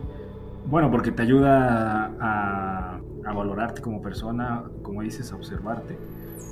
[0.67, 5.97] Bueno, porque te ayuda a, a valorarte como persona, como dices, a observarte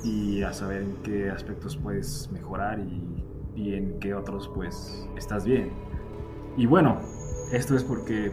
[0.04, 3.24] y a saber en qué aspectos puedes mejorar y,
[3.56, 5.70] y en qué otros pues estás bien.
[6.56, 6.98] Y bueno,
[7.52, 8.32] esto es porque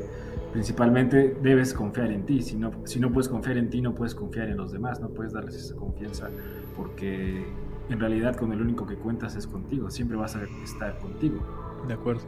[0.51, 2.41] principalmente debes confiar en ti.
[2.41, 5.09] Si no, si no puedes confiar en ti, no puedes confiar en los demás, no
[5.09, 6.29] puedes darles esa confianza
[6.75, 7.45] porque
[7.89, 11.39] en realidad con el único que cuentas es contigo, siempre vas a estar contigo.
[11.88, 12.21] De acuerdo.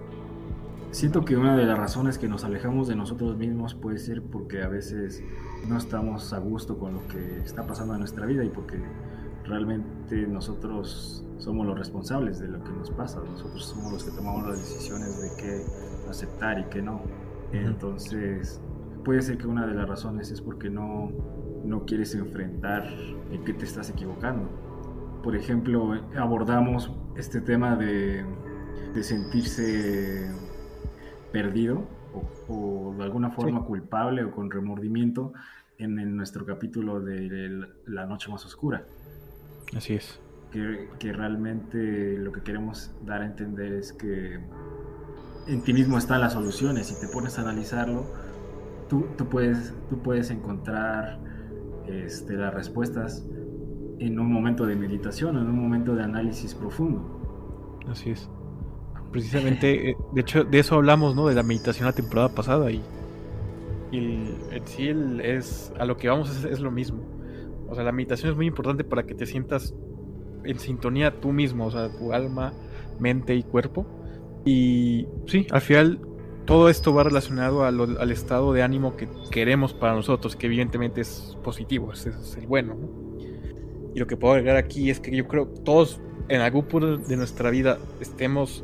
[0.94, 4.62] Siento que una de las razones que nos alejamos de nosotros mismos puede ser porque
[4.62, 5.24] a veces
[5.68, 8.80] no estamos a gusto con lo que está pasando en nuestra vida y porque
[9.44, 14.48] realmente nosotros somos los responsables de lo que nos pasa, nosotros somos los que tomamos
[14.48, 15.64] las decisiones de qué
[16.08, 17.02] aceptar y qué no.
[17.54, 18.62] Entonces,
[19.04, 21.12] puede ser que una de las razones es porque no,
[21.66, 22.88] no quieres enfrentar
[23.32, 24.48] en qué te estás equivocando.
[25.24, 28.24] Por ejemplo, abordamos este tema de,
[28.94, 30.53] de sentirse
[31.34, 31.84] perdido
[32.48, 35.34] o, de alguna forma culpable o con remordimiento
[35.78, 38.86] en, en, nuestro capítulo de La Noche Más Oscura.
[39.76, 40.22] Así es.
[40.52, 44.40] Que, que, realmente lo que queremos dar a entender es que
[45.48, 46.88] en ti mismo están las soluciones.
[46.88, 48.06] Si te pones a analizarlo,
[48.88, 51.20] tú, tú puedes, tú puedes encontrar
[51.88, 53.26] este, las respuestas
[54.00, 57.80] en un momento de meditación, en un momento de análisis profundo.
[57.88, 58.30] Así es.
[59.14, 61.28] Precisamente, eh, de hecho, de eso hablamos, ¿no?
[61.28, 62.82] De la meditación la temporada pasada y,
[63.92, 64.90] y en sí
[65.24, 67.14] es a lo que vamos es, lo mismo
[67.74, 69.74] o sea, la meditación es muy importante para que te sientas
[70.44, 72.54] en sintonía tú mismo, o sea, tu alma,
[73.00, 73.88] mente y cuerpo.
[74.46, 76.00] Y sí, al final
[76.46, 81.36] todo esto va relacionado al estado de ánimo que queremos para nosotros, que evidentemente es
[81.44, 82.76] positivo, es, el bueno.
[83.96, 86.98] Y lo que puedo agregar aquí es que yo creo que todos en algún punto
[86.98, 88.64] de nuestra vida estemos,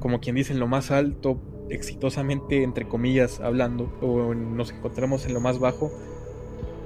[0.00, 1.38] como quien dice, en lo más alto,
[1.68, 5.92] exitosamente, entre comillas, hablando, o nos encontramos en lo más bajo,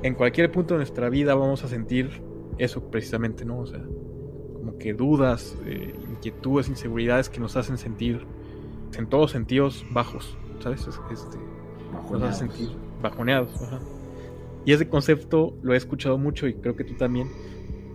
[0.03, 2.23] en cualquier punto de nuestra vida vamos a sentir
[2.59, 3.61] eso precisamente, ¿no?
[3.61, 3.83] O sea,
[4.53, 8.27] como que dudas, eh, inquietudes, inseguridades que nos hacen sentir
[8.99, 10.87] en todos sentidos bajos, ¿sabes?
[10.87, 11.39] Este,
[11.93, 12.37] bajoneados.
[12.37, 12.69] sentir
[13.01, 13.51] bajoneados.
[14.65, 17.31] Y ese concepto lo he escuchado mucho y creo que tú también,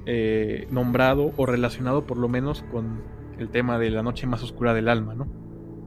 [0.06, 3.02] eh, nombrado o relacionado por lo menos con
[3.40, 5.28] el tema de la noche más oscura del alma, ¿no?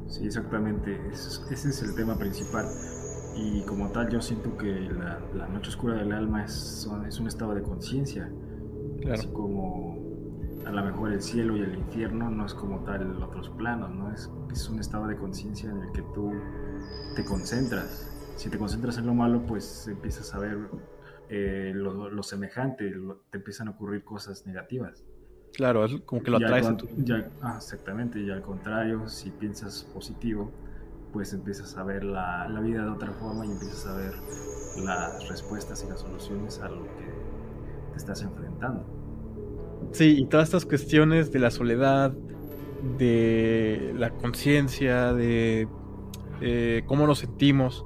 [0.09, 0.98] Sí, exactamente.
[1.11, 2.66] Ese es el tema principal.
[3.36, 4.90] Y como tal, yo siento que
[5.34, 8.30] la, noche oscura del alma es, es un estado de conciencia.
[9.00, 9.14] Claro.
[9.14, 9.98] Así como
[10.66, 14.12] a lo mejor el cielo y el infierno no es como tal otros planos, ¿no?
[14.12, 16.32] Es, es un estado de conciencia en el que tú
[17.16, 18.09] te concentras.
[18.36, 20.59] Si te concentras en lo malo, pues empiezas a ver
[21.28, 22.92] eh, lo, semejante,
[23.30, 25.05] te empiezan a ocurrir cosas negativas.
[25.53, 26.66] Claro, es como que lo atraes.
[27.42, 30.50] ah, exactamente, y al contrario, si piensas positivo,
[31.12, 34.14] pues empiezas a ver la, la, vida de otra forma y empiezas a ver
[34.82, 37.05] las respuestas y las soluciones a lo que
[37.92, 38.82] te estás enfrentando.
[39.92, 42.12] Sí, y todas estas cuestiones de la soledad,
[42.98, 45.68] de la conciencia, de
[46.40, 47.84] eh, cómo nos sentimos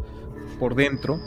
[0.61, 1.19] por dentro,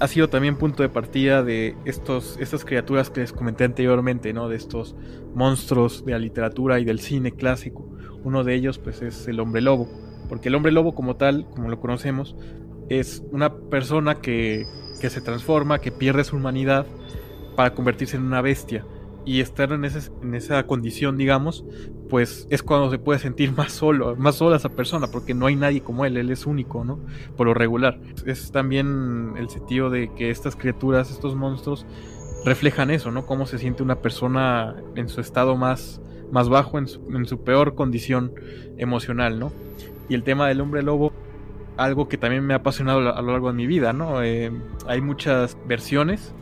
[0.00, 4.48] ha sido también punto de partida de estos, estas criaturas que les comenté anteriormente, ¿no?
[4.48, 4.96] De estos
[5.34, 7.88] monstruos de la literatura y del cine clásico.
[8.24, 9.88] Uno de ellos, pues, es el hombre lobo
[10.30, 12.36] porque el hombre lobo como tal, como lo conocemos,
[12.88, 14.64] es una persona que,
[15.00, 16.86] se transforma, que pierde su humanidad
[17.56, 18.86] para convertirse en una bestia.
[19.24, 21.64] Y estar en, en esa condición, digamos,
[22.08, 25.56] pues es cuando se puede sentir más solo, más sola esa persona, porque no hay
[25.56, 27.00] nadie como él, él es único, ¿no?
[27.36, 28.00] Por lo regular.
[28.26, 31.86] Es también el sentido de que estas criaturas, estos monstruos,
[32.44, 33.26] reflejan eso, ¿no?
[33.26, 36.00] Cómo se siente una persona en su estado más,
[36.32, 38.32] más bajo, en su, en su peor condición
[38.78, 39.52] emocional, ¿no?
[40.10, 41.12] y el tema del hombre lobo,
[41.76, 44.22] algo que también me ha apasionado a lo largo de mi vida, ¿no?
[44.22, 44.50] Eh,
[44.86, 46.34] hay muchas versiones,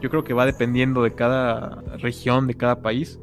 [0.00, 3.18] yo creo que va dependiendo de cada región, de cada país,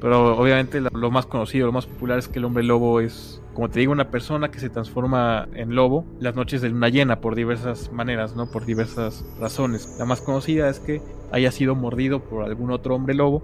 [0.00, 3.68] pero obviamente lo más conocido, lo más popular es que el hombre lobo es, como
[3.68, 7.34] te digo, una persona que se transforma en lobo las noches de luna llena por
[7.34, 8.50] diversas maneras, ¿no?
[8.50, 9.96] Por diversas razones.
[9.98, 11.02] La más conocida es que
[11.32, 13.42] haya sido mordido por algún otro hombre lobo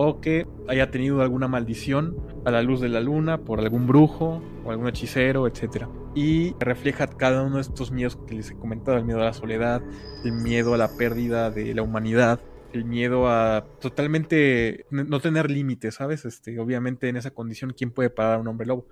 [0.00, 4.40] o que haya tenido alguna maldición a la luz de la luna por algún brujo
[4.64, 5.86] o algún hechicero, etc.
[6.14, 9.32] Y refleja cada uno de estos miedos que les he comentado, el miedo a la
[9.32, 9.82] soledad,
[10.24, 12.38] el miedo a la pérdida de la humanidad,
[12.72, 16.24] el miedo a totalmente no tener límites, ¿sabes?
[16.24, 18.86] Este, obviamente en esa condición, ¿quién puede parar a un hombre lobo?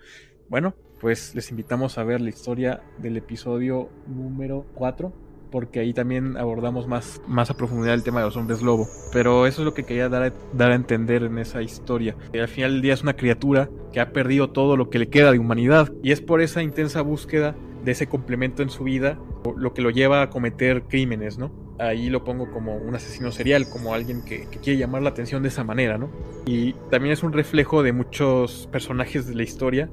[0.48, 6.36] Bueno, pues les invitamos a ver la historia del episodio número 4 porque ahí también
[6.36, 8.88] abordamos más, más a profundidad el tema de los hombres lobo.
[9.12, 12.16] Pero eso es lo que quería dar a, entender en esa historia.
[12.32, 15.08] Que al final del día es una criatura que ha perdido todo lo que le
[15.08, 15.92] queda de humanidad.
[16.02, 19.18] Y es por esa intensa búsqueda de ese complemento en su vida
[19.56, 21.52] lo que lo lleva a cometer crímenes, ¿no?
[21.78, 25.42] Ahí lo pongo como un asesino serial, como alguien que, que, quiere llamar la atención
[25.42, 26.10] de esa manera, ¿no?
[26.46, 29.88] Y también es un reflejo de muchos personajes de la historia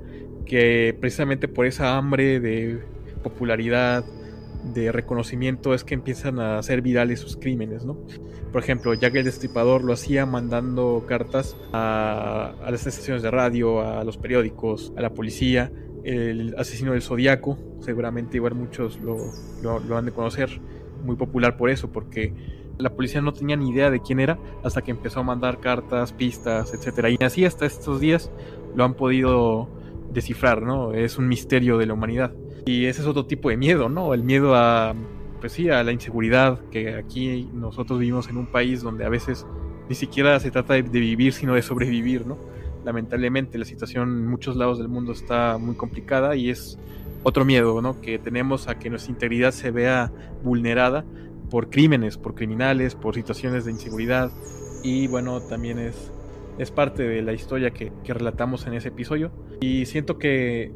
[0.46, 2.84] que precisamente por esa hambre de
[3.22, 4.06] popularidad,
[4.64, 7.98] de reconocimiento es que empiezan a hacer virales sus crímenes, ¿no?
[8.52, 14.04] Por ejemplo, Jack el Destripador lo hacía mandando cartas a, las estaciones de radio, a
[14.04, 15.72] los periódicos, a la policía.
[16.04, 19.18] El asesino del Zodíaco, seguramente igual muchos lo,
[19.62, 20.62] lo, han de conocer,
[21.04, 22.34] muy popular por eso, porque
[22.78, 26.14] la policía no tenía ni idea de quién era hasta que empezó a mandar cartas,
[26.14, 27.10] pistas, etcétera.
[27.10, 28.32] Y así hasta estos días
[28.76, 29.70] lo han podido
[30.12, 30.94] descifrar, ¿no?
[30.94, 32.34] Es un misterio de la humanidad.
[32.66, 34.14] Y ese es otro tipo de miedo, ¿no?
[34.14, 34.96] El miedo a,
[35.42, 39.46] pues sí, a la inseguridad, que aquí nosotros vivimos en un país donde a veces
[39.90, 42.38] ni siquiera se trata de, vivir, sino de sobrevivir, ¿no?
[42.86, 46.78] Lamentablemente la situación en muchos lados del mundo está muy complicada y es
[47.24, 48.00] otro miedo, ¿no?
[48.00, 50.12] Que tenemos a que nuestra integridad se vea
[50.44, 51.06] vulnerada
[51.50, 54.32] por crímenes, por criminales, por situaciones de inseguridad
[54.82, 56.12] y bueno, también es,
[56.58, 60.72] es parte de la historia que, que relatamos en ese episodio y siento que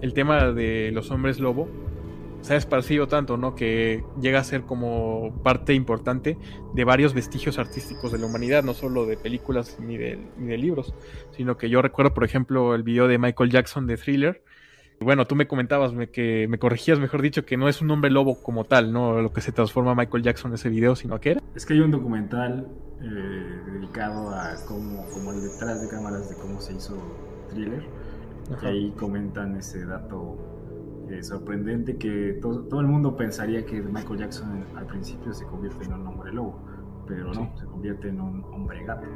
[0.00, 1.68] el tema de los hombres lobo
[2.40, 3.54] se ha esparcido tanto, ¿no?
[3.54, 6.38] Que llega a ser como parte importante
[6.74, 10.94] de varios vestigios artísticos de la humanidad, no solo de películas ni de, libros,
[11.36, 14.42] sino que yo recuerdo, por ejemplo, el video de Michael Jackson de Thriller.
[15.00, 18.42] Bueno, tú me comentabas, que me corregías, mejor dicho, que no es un hombre lobo
[18.42, 19.20] como tal, ¿no?
[19.20, 21.42] Lo que se transforma Michael Jackson en ese video, sino que era.
[21.54, 22.66] Es que hay un documental
[23.00, 26.96] eh, dedicado a cómo, como el detrás de cámaras de cómo se hizo
[27.50, 27.97] Thriller
[28.62, 30.36] y ahí comentan ese dato
[31.10, 35.94] eh, sorprendente que todo el mundo pensaría que Michael Jackson al principio se convierte en
[35.94, 36.60] un hombre lobo,
[37.06, 39.06] pero no, se convierte en un hombre gato.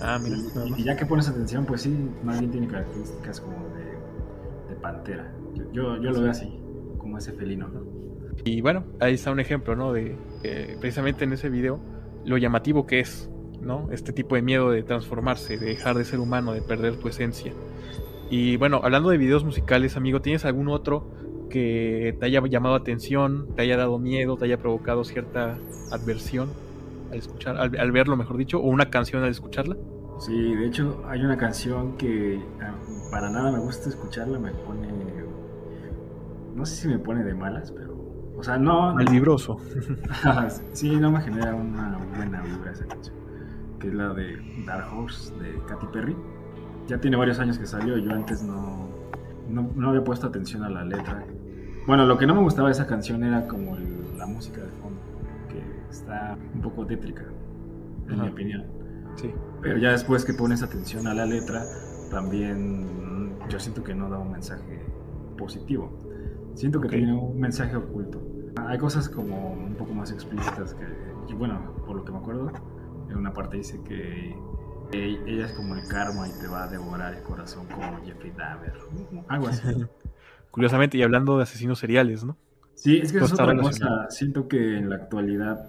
[0.00, 0.36] Ah, mira.
[0.76, 5.32] Y, ya que pones atención, pues sí, más bien tiene características como de, de pantera.
[5.72, 6.60] Yo, yo, lo veo así,
[6.98, 7.82] como ese felino, ¿no?
[8.44, 9.92] Y bueno, ahí está un ejemplo, ¿no?
[9.92, 10.16] De
[10.80, 11.80] precisamente en ese video,
[12.24, 13.28] lo llamativo que es,
[13.60, 13.88] ¿no?
[13.90, 17.52] Este tipo de miedo de transformarse, de dejar de ser humano, de perder tu esencia.
[18.30, 21.10] Y bueno, hablando de videos musicales, amigo, ¿tienes algún otro
[21.50, 25.58] que te haya llamado atención, te haya dado miedo, te haya provocado cierta
[25.90, 26.48] adversión
[27.10, 29.76] al escuchar, al, verlo, mejor dicho, o una canción al escucharla?
[30.20, 32.72] Sí, de hecho hay una canción que ah,
[33.10, 34.86] para nada me gusta escucharla, me pone,
[36.54, 37.96] no sé si me pone de malas, pero,
[38.36, 38.94] o sea, no...
[38.94, 39.58] Mal vibroso.
[40.72, 43.16] sí, no me genera una buena vibra esa canción,
[43.80, 46.16] que es la de Dark Horse de Katy Perry.
[46.90, 48.88] Ya tiene varios años que salió, yo antes no,
[49.48, 51.24] no, no había puesto atención a la letra.
[51.86, 53.78] Bueno, lo que no me gustaba de esa canción era como
[54.18, 54.98] la música de fondo,
[55.48, 57.22] que está un poco tétrica,
[58.08, 58.64] en mi opinión.
[59.14, 59.32] Sí.
[59.62, 61.62] Pero ya después que pones atención a la letra,
[62.10, 64.84] también yo siento que no da un mensaje
[65.38, 65.96] positivo.
[66.54, 68.20] Siento que tiene un mensaje oculto.
[68.66, 70.86] Hay cosas como un poco más explícitas que,
[71.28, 72.50] y bueno, por lo que me acuerdo,
[73.08, 74.34] en una parte dice que
[74.92, 78.74] ella es como el karma y te va a devorar el corazón como Jeffrey Dahmer.
[79.28, 79.62] Algo así.
[80.50, 82.36] Curiosamente, y hablando de asesinos seriales, ¿no?
[82.74, 84.10] Sí, es que es otra cosa.
[84.10, 85.68] Siento que en la actualidad,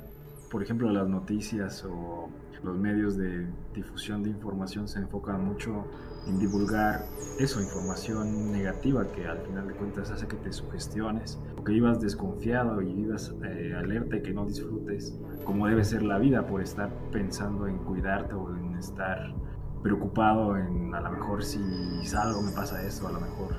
[0.49, 2.30] por ejemplo, las noticias o
[2.63, 5.86] los medios de difusión de información se enfocan mucho
[6.28, 7.05] en divulgar
[7.39, 11.99] eso, información negativa que al final de cuentas hace que te sugestiones o que vivas
[11.99, 16.61] desconfiado y vivas eh, alerta y que no disfrutes como debe ser la vida por
[16.61, 19.34] estar pensando en cuidarte o en estar
[19.82, 21.59] preocupado en a lo mejor si
[22.03, 23.55] salgo me pasa esto, a lo mejor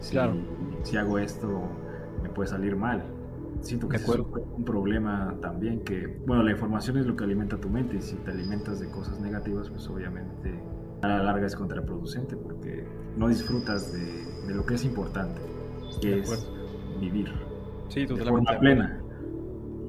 [0.00, 0.18] si,
[0.82, 1.62] si hago esto
[2.22, 3.02] me puede salir mal.
[3.60, 7.68] Siento que es un problema también que, bueno, la información es lo que alimenta tu
[7.68, 10.60] mente y si te alimentas de cosas negativas, pues obviamente
[11.02, 12.84] a la larga es contraproducente porque
[13.16, 15.40] no disfrutas de, lo que es importante,
[16.00, 16.50] que es
[17.00, 17.32] vivir
[17.88, 19.00] sí, de forma plena.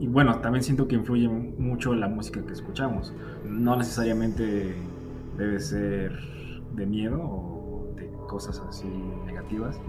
[0.03, 3.13] Y bueno, también siento que influye mucho la música que escuchamos.
[3.45, 4.75] No necesariamente
[5.37, 6.11] debe ser
[6.75, 8.89] de miedo o de cosas así
[9.25, 9.79] negativas.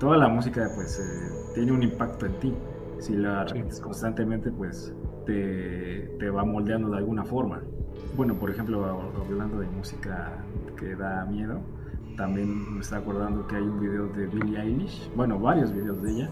[0.00, 2.54] Toda la música pues eh, tiene un impacto en ti.
[2.98, 4.94] Si la repites constantemente pues
[5.26, 7.60] te, te va moldeando de alguna forma.
[8.16, 8.82] Bueno, por ejemplo,
[9.20, 10.32] hablando de música
[10.78, 11.60] que da miedo.
[12.16, 16.10] También me está acordando que hay un video de Billie Eilish, bueno, varios videos de
[16.10, 16.30] ella,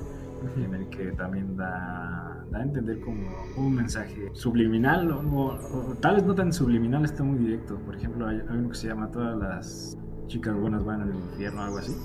[0.57, 2.26] en el que también da,
[2.57, 3.21] da a entender como
[3.57, 7.77] un mensaje subliminal, o, tal vez no tan subliminal, está muy directo.
[7.85, 11.79] Por ejemplo, hay, uno que se llama Todas las chicas buenas van al infierno, algo
[11.79, 11.97] así.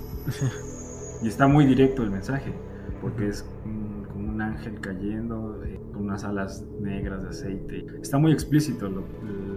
[1.22, 2.52] y está muy directo el mensaje,
[3.00, 7.86] porque es como un ángel cayendo eh, con unas alas negras de aceite.
[8.00, 9.04] Está muy explícito lo,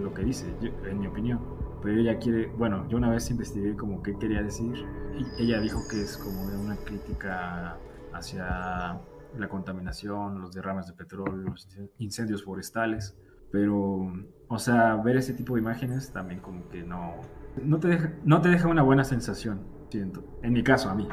[0.02, 0.46] lo que dice,
[0.88, 4.84] en mi opinión pero ella quiere, bueno, yo una vez investigué como qué quería decir
[5.16, 7.76] y ella dijo que es como una crítica
[8.12, 9.00] hacia
[9.38, 11.68] la contaminación, los derrames de petróleo, los
[11.98, 13.16] incendios forestales,
[13.50, 14.12] pero,
[14.48, 17.14] o sea, ver ese tipo de imágenes también como que no,
[17.62, 19.60] no te deja, no te deja una buena sensación,
[19.90, 21.08] siento, en mi caso, a mí.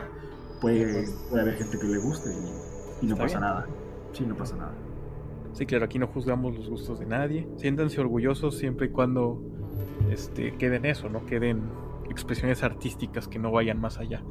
[0.61, 2.29] Puede, puede haber gente que le guste
[3.01, 3.67] y, no pasa nada.
[4.13, 4.73] Sí, no pasa nada.
[5.51, 7.47] Sí, claro, aquí no juzgamos los gustos de nadie.
[7.57, 9.41] Siéntanse orgullosos siempre y cuando
[10.09, 11.63] este, queden eso, no queden
[12.09, 14.23] expresiones artísticas que no vayan más allá.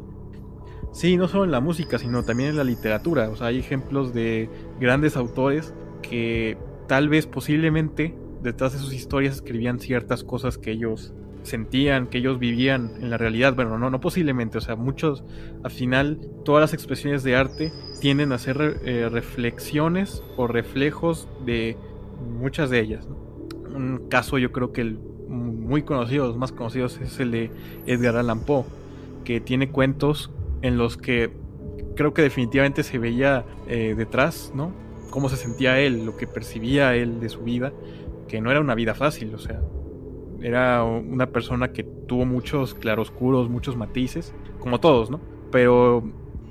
[0.92, 3.30] Sí, no solo en la música, sino también en la literatura.
[3.30, 9.36] O sea, hay ejemplos de grandes autores que tal vez posiblemente detrás de sus historias
[9.36, 13.54] escribían ciertas cosas que ellos sentían, que ellos vivían en la realidad.
[13.54, 15.24] Bueno, no, no posiblemente, o sea, muchos,
[15.64, 21.76] al final, todas las expresiones de arte tienden a ser eh, reflexiones o reflejos de
[22.38, 23.08] muchas de ellas.
[23.74, 27.50] Un caso yo creo que el muy conocidos, más conocidos, es el de
[27.86, 28.64] Edgar Allan Poe,
[29.24, 30.30] que tiene cuentos
[30.62, 31.32] en los que
[31.94, 34.72] creo que definitivamente se veía eh, detrás, ¿no?
[35.10, 37.72] Cómo se sentía él, lo que percibía él de su vida,
[38.28, 39.60] que no era una vida fácil, o sea,
[40.40, 45.20] era una persona que tuvo muchos claroscuros, muchos matices, como todos, ¿no?
[45.50, 46.02] Pero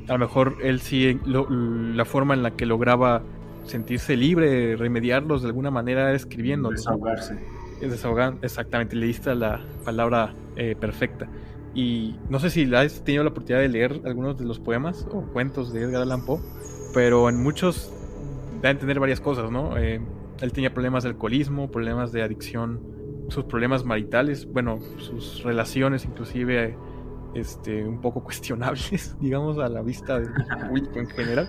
[0.08, 3.24] a lo mejor él sí, la forma en la que lograba
[3.66, 6.70] sentirse libre, remediarlos de alguna manera escribiendo.
[6.70, 7.40] Desahogarse.
[7.82, 11.28] Es desahogar, exactamente, le diste la palabra eh, perfecta.
[11.74, 15.22] Y no sé si has tenido la oportunidad de leer algunos de los poemas o
[15.22, 16.40] cuentos de Edgar Allan Poe,
[16.94, 17.94] pero en muchos
[18.62, 19.78] da a entender varias cosas, ¿no?
[19.78, 20.02] Eh,
[20.42, 22.82] él tenía problemas de alcoholismo, problemas de adicción,
[23.30, 26.78] sus problemas maritales, bueno, sus relaciones inclusive
[27.34, 30.32] este, un poco cuestionables, digamos, a la vista del
[30.68, 31.48] público en general.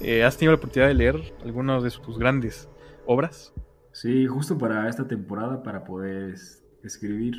[0.00, 2.68] Eh, ¿Has tenido la oportunidad de leer algunas de sus grandes
[3.06, 3.52] obras?
[3.92, 6.36] Sí, justo para esta temporada, para poder
[6.84, 7.34] escribir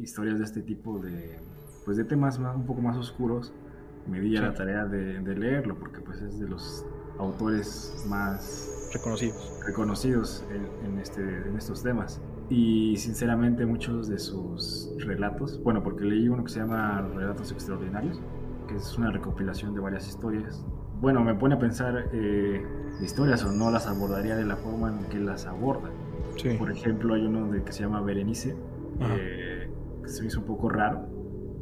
[0.00, 1.38] historias de este tipo de,
[1.88, 3.50] pues de temas un poco más oscuros,
[4.06, 6.84] me di a la tarea de, leerlo, porque pues es de los
[7.18, 10.44] autores más reconocidos, reconocidos
[10.84, 12.20] en, este, en estos temas.
[12.50, 18.20] Y sinceramente muchos de sus relatos, bueno, porque leí uno que se llama Relatos Extraordinarios,
[18.68, 20.62] que es una recopilación de varias historias.
[21.00, 22.66] Bueno, me pone a pensar eh,
[23.00, 25.88] historias o no las abordaría de la forma en que las aborda.
[26.58, 28.54] Por ejemplo, hay uno de, que se llama Berenice,
[29.00, 29.70] eh,
[30.02, 31.17] que se me hizo un poco raro,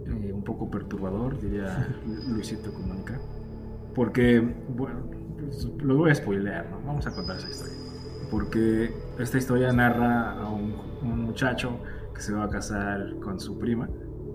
[0.06, 1.88] eh, un poco perturbador, diría
[2.28, 3.18] Luisito Comunica.
[3.94, 5.00] Porque, bueno,
[5.38, 6.80] pues, lo voy a spoilear, ¿no?
[6.86, 7.74] Vamos a contar esa historia.
[8.30, 11.78] Porque esta historia narra a un, un muchacho
[12.14, 13.88] que se va a casar con su prima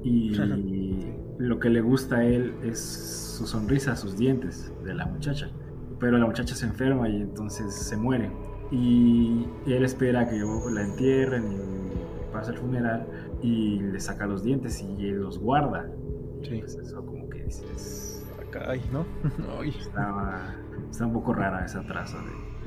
[0.04, 0.32] y
[1.38, 2.80] lo que le gusta a él es
[3.38, 5.50] su sonrisa, sus dientes de la muchacha.
[6.00, 8.32] Pero la muchacha se enferma y entonces se muere.
[8.72, 10.38] Y él espera que
[10.72, 13.06] la entierren y pasa el funeral
[13.42, 15.90] y le saca los dientes y él los guarda.
[16.44, 16.58] Sí.
[16.60, 18.26] Pues eso como que dices...
[18.40, 19.06] Acá, ¿no?
[20.90, 22.18] está un poco rara esa traza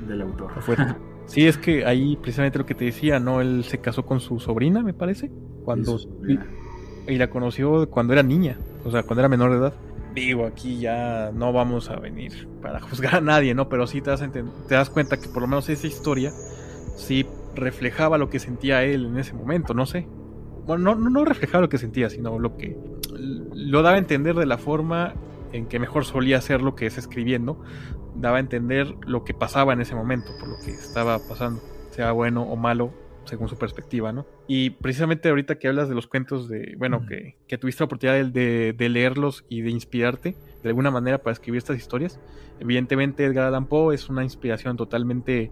[0.07, 0.51] del autor.
[1.27, 3.41] Sí, es que ahí precisamente lo que te decía, ¿no?
[3.41, 5.31] Él se casó con su sobrina, me parece.
[5.63, 5.97] Cuando
[7.07, 9.73] y la conoció cuando era niña, o sea, cuando era menor de edad.
[10.13, 13.69] Digo, aquí ya no vamos a venir para juzgar a nadie, ¿no?
[13.69, 14.23] Pero sí te das,
[14.67, 16.31] te das cuenta que por lo menos esa historia
[16.95, 20.07] sí reflejaba lo que sentía él en ese momento, no sé.
[20.65, 22.77] Bueno, no, no reflejaba lo que sentía, sino lo que
[23.17, 25.13] lo daba a entender de la forma
[25.53, 27.61] en que mejor solía hacer lo que es escribiendo,
[28.15, 31.61] daba a entender lo que pasaba en ese momento, por lo que estaba pasando,
[31.91, 32.91] sea bueno o malo,
[33.25, 34.25] según su perspectiva, ¿no?
[34.47, 38.25] Y precisamente ahorita que hablas de los cuentos de, bueno, que, que, tuviste la oportunidad
[38.25, 42.19] de, leerlos y de inspirarte de alguna manera para escribir estas historias,
[42.59, 45.51] evidentemente Edgar Allan Poe es una inspiración totalmente,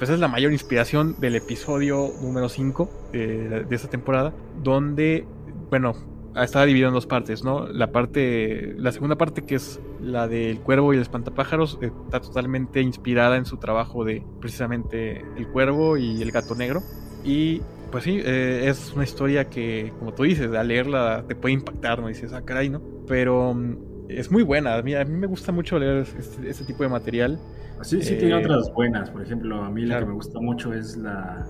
[0.00, 4.32] pues es la mayor inspiración del episodio número 5 de, de esta temporada,
[4.62, 5.26] donde,
[5.68, 5.94] bueno,
[6.34, 7.68] está dividido en dos partes, ¿no?
[7.68, 12.20] La parte, la segunda parte que es la del cuervo y el espantapájaros eh, está
[12.20, 16.80] totalmente inspirada en su trabajo de precisamente el cuervo y el gato negro
[17.22, 17.60] y
[17.92, 22.00] pues sí, eh, es una historia que, como tú dices, al leerla te puede impactar,
[22.00, 22.08] ¿no?
[22.08, 22.80] Dices, ah, caray, ¿no?
[23.06, 23.76] Pero mm,
[24.08, 24.76] es muy buena.
[24.76, 27.38] A mí, a mí me gusta mucho leer este, este tipo de material.
[27.82, 29.10] Sí, sí, tiene eh, otras buenas.
[29.10, 31.46] Por ejemplo, a mí la que me gusta mucho es la,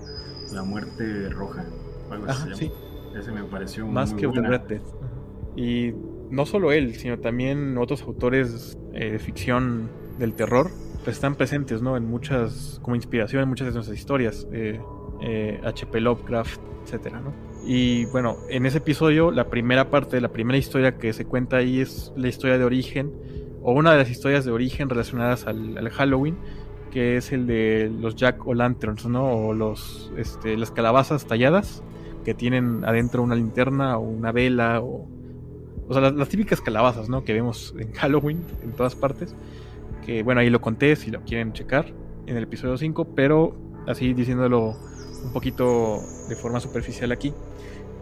[0.53, 1.65] la muerte roja.
[2.09, 2.71] Algo sí.
[3.17, 4.63] Ese me pareció Más que buena.
[5.55, 5.93] Y
[6.29, 10.71] no solo él, sino también otros autores eh, de ficción del terror,
[11.03, 11.97] pues están presentes, ¿no?
[11.97, 14.45] En muchas, como inspiración en muchas de nuestras historias.
[14.45, 15.97] H.P.
[15.97, 17.33] Eh, Lovecraft, etcétera, ¿no?
[17.65, 21.79] Y bueno, en ese episodio, la primera parte, la primera historia que se cuenta ahí
[21.79, 23.11] es la historia de origen,
[23.63, 26.37] o una de las historias de origen relacionadas al, Halloween,
[26.91, 29.25] que es el de los Jack o Lanterns, ¿no?
[29.25, 31.83] O los, este, las calabazas talladas
[32.25, 35.07] que tienen adentro una linterna o una vela o...
[35.87, 37.23] O sea, las, típicas calabazas, ¿no?
[37.23, 39.35] Que vemos en Halloween en todas partes.
[40.05, 41.93] Que bueno, ahí lo conté si lo quieren checar
[42.27, 43.55] en el episodio 5, pero
[43.87, 44.75] así diciéndolo
[45.23, 45.99] un poquito
[46.29, 47.33] de forma superficial aquí.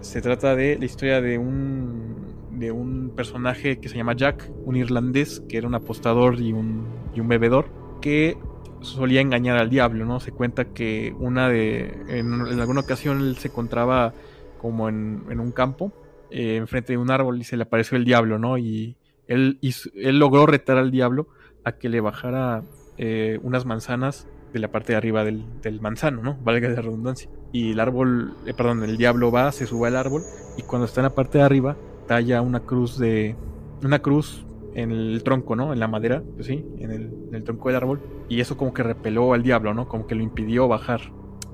[0.02, 2.19] Se trata de la historia de un,
[2.60, 6.86] de un personaje que se llama Jack, un irlandés que era un apostador y un,
[7.16, 7.68] y un bebedor,
[8.02, 8.38] que
[8.82, 10.20] solía engañar al diablo, ¿no?
[10.20, 11.98] Se cuenta que una de.
[12.08, 14.14] En, alguna ocasión él se encontraba
[14.60, 15.92] como en, un campo,
[16.30, 18.58] eh, enfrente de un árbol, y se le apareció el diablo, ¿no?
[18.58, 18.96] Y
[19.28, 19.60] él,
[19.96, 21.28] él logró retar al diablo
[21.64, 22.64] a que le bajara
[22.98, 26.38] eh, unas manzanas de la parte de arriba del, manzano, ¿no?
[26.44, 27.30] Valga la redundancia.
[27.52, 30.24] Y el árbol, eh, perdón, el diablo va, se sube al árbol,
[30.58, 31.78] y cuando está en la parte de arriba,
[32.10, 33.36] talla una cruz de.
[33.84, 34.44] Una cruz
[34.74, 35.74] en el tronco, ¿no?
[35.74, 38.02] En la madera, pues sí, en el, tronco del árbol.
[38.28, 39.88] Y eso como que repeló al diablo, ¿no?
[39.88, 41.02] Como que lo impidió bajar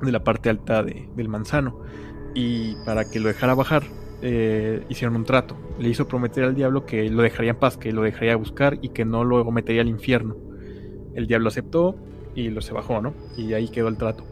[0.02, 1.82] de la parte alta del manzano.
[2.34, 3.84] Y para que lo dejara bajar,
[4.22, 5.58] eh, hicieron un trato.
[5.78, 8.90] Le hizo prometer al diablo que lo dejaría en paz, que lo dejaría buscar y
[8.90, 10.38] que no lo metería al infierno.
[11.16, 11.98] El diablo aceptó
[12.34, 13.14] y lo se bajó, ¿no?
[13.38, 14.24] Y ahí quedó el trato.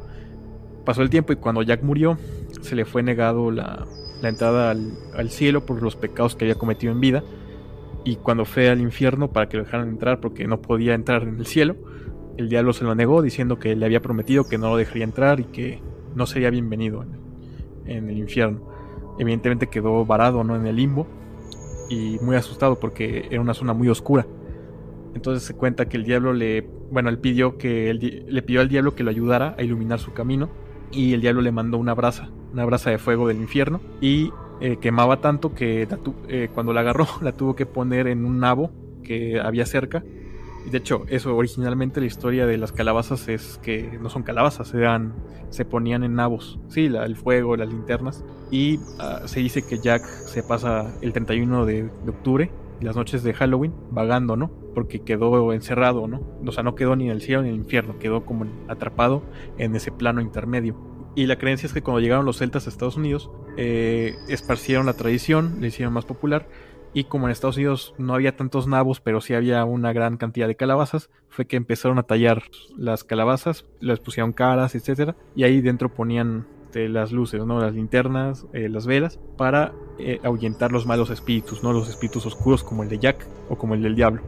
[0.86, 2.18] Pasó el tiempo y cuando Jack murió,
[2.62, 3.86] se le fue negado la,
[4.30, 7.24] entrada al, cielo por los pecados que había cometido en vida
[8.04, 11.38] y cuando fue al infierno para que lo dejaran entrar porque no podía entrar en
[11.38, 11.76] el cielo,
[12.38, 15.40] el diablo se lo negó diciendo que le había prometido que no lo dejaría entrar
[15.40, 15.82] y que
[16.16, 17.06] no sería bienvenido
[17.86, 18.62] en, el infierno.
[19.20, 20.56] Evidentemente quedó varado ¿no?
[20.56, 21.08] en el limbo
[21.90, 24.26] y muy asustado porque era una zona muy oscura.
[25.16, 28.96] Entonces se cuenta que el diablo le, bueno, él pidió que le pidió al diablo
[28.96, 30.50] que lo ayudara a iluminar su camino
[30.92, 34.32] y el diablo le mandó una brasa, una brasa de fuego del infierno y
[34.62, 35.88] eh, quemaba tanto que
[36.30, 38.72] eh, cuando la agarró la tuvo que poner en un nabo
[39.04, 40.04] que había cerca.
[40.66, 44.74] Y de hecho, eso originalmente la historia de las calabazas es que no son calabazas,
[44.74, 45.14] eran,
[45.50, 46.58] se ponían en nabos.
[46.70, 48.24] Sí, el fuego, las linternas.
[48.50, 52.50] Y ah, se dice que Jack se pasa el 31 de, de octubre,
[52.80, 54.50] las noches de Halloween, vagando, ¿no?
[54.74, 56.22] Porque quedó encerrado, ¿no?
[56.46, 59.24] O sea, no quedó ni en el cielo ni en el infierno, quedó como atrapado
[59.58, 60.93] en ese plano intermedio.
[61.16, 64.94] Y la creencia es que cuando llegaron los celtas a Estados Unidos, eh, esparcieron la
[64.94, 66.48] tradición, le hicieron más popular
[66.96, 70.48] Y como en Estados Unidos no había tantos nabos, pero sí había una gran cantidad
[70.48, 72.44] de calabazas, fue que empezaron a tallar
[72.78, 77.60] las calabazas, les pusieron caras, etcétera, y ahí dentro ponían este, las luces, ¿no?
[77.60, 81.74] Las linternas, eh, las velas, para eh, ahuyentar los malos espíritus, ¿no?
[81.74, 84.22] Los espíritus oscuros como el de Jack o como el del diablo.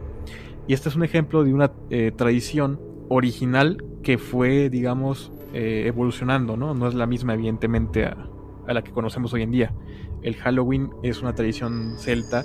[0.68, 1.70] Y este es un ejemplo de una
[2.16, 6.74] tradición original que fue, digamos, evolucionando, ¿no?
[6.74, 8.28] No es la misma, evidentemente, a,
[8.66, 9.74] la que conocemos hoy en día.
[10.22, 12.44] El Halloween es una tradición celta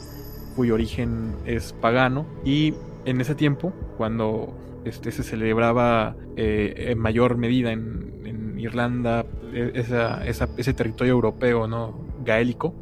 [0.56, 2.74] cuyo origen es pagano y
[3.06, 4.54] en ese tiempo, cuando
[4.86, 8.12] este, se celebraba eh, en mayor medida en,
[8.60, 12.06] Irlanda, e, ese territorio europeo ¿no?
[12.24, 12.76] gaélico,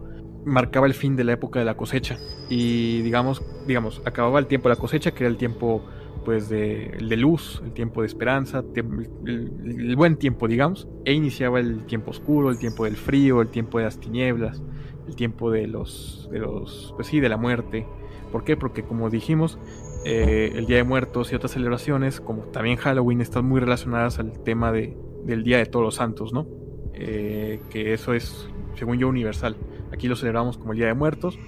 [0.43, 2.17] marcaba el fin de la época de la cosecha
[2.49, 5.85] y digamos, digamos, acababa el tiempo de la cosecha, que era el tiempo
[6.23, 11.85] pues de, de luz, el tiempo de esperanza, el, buen tiempo, digamos, e iniciaba el
[11.85, 14.61] tiempo oscuro, el tiempo del frío, el tiempo de las tinieblas,
[15.07, 17.85] el tiempo de los, de los, pues sí, de la muerte.
[18.31, 18.55] ¿Por qué?
[18.55, 19.57] Porque como dijimos,
[20.05, 24.43] eh, el Día de Muertos y otras celebraciones, como también Halloween, están muy relacionadas al
[24.43, 26.47] tema de, del Día de Todos los Santos, ¿no?
[26.93, 29.55] Eh, que eso es, según yo, universal.
[29.91, 31.39] Aquí lo celebramos como el Día de Muertos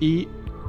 [0.00, 0.28] y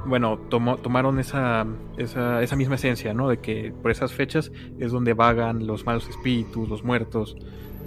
[0.10, 1.66] bueno, tomaron esa,
[1.97, 3.30] esa, misma esencia, ¿no?
[3.30, 7.38] De que por esas fechas es donde vagan los malos espíritus, los muertos,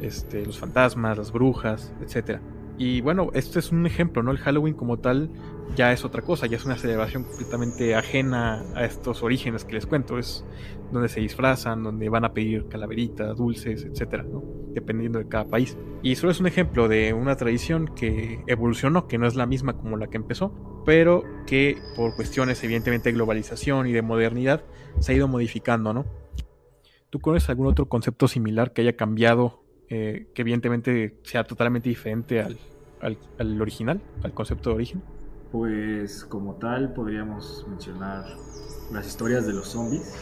[0.00, 2.38] este, los fantasmas, las brujas, etc.
[2.78, 4.30] Y bueno, esto es un ejemplo, ¿no?
[4.30, 5.30] El Halloween como tal
[5.74, 9.86] ya es otra cosa, ya es una celebración completamente ajena a estos orígenes que les
[9.86, 10.18] cuento.
[10.18, 10.44] Es
[10.92, 14.42] donde se disfrazan, donde van a pedir calaveritas, dulces, etcétera, ¿no?
[14.74, 15.76] Dependiendo de cada país.
[16.02, 19.76] Y solo es un ejemplo de una tradición que evolucionó, que no es la misma
[19.76, 24.64] como la que empezó, pero que por cuestiones evidentemente de globalización y de modernidad
[25.00, 26.04] se ha ido modificando, ¿no?
[27.08, 32.40] ¿Tú conoces algún otro concepto similar que haya cambiado, eh, que evidentemente sea totalmente diferente
[32.40, 32.58] al,
[33.00, 35.02] al original, al concepto de origen?
[35.53, 38.24] Pues como tal podríamos mencionar
[38.90, 40.16] las historias de los zombies,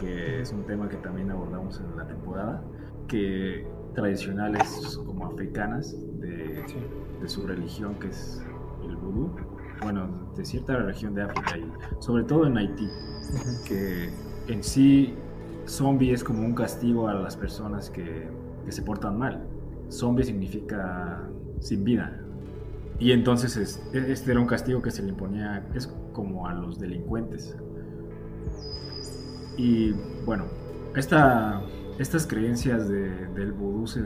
[0.00, 2.64] que es un tema que también abordamos en la temporada,
[3.06, 3.64] que
[3.94, 6.64] tradicionales como africanas de,
[7.20, 8.42] de su religión que es
[8.84, 9.30] el vudú,
[9.82, 12.88] bueno, de cierta región de África y sobre todo en Haití,
[13.68, 14.10] que
[14.48, 15.14] en sí
[15.66, 18.28] zombie es como un castigo a las personas que,
[18.64, 19.46] que se portan mal.
[19.90, 21.22] Zombie significa
[21.60, 22.20] sin vida,
[22.98, 23.56] y entonces
[23.92, 27.54] este era un castigo que se le imponía es como a los delincuentes.
[29.58, 29.92] Y
[30.24, 30.44] bueno,
[30.94, 31.62] esta,
[31.98, 34.02] estas creencias del vudú se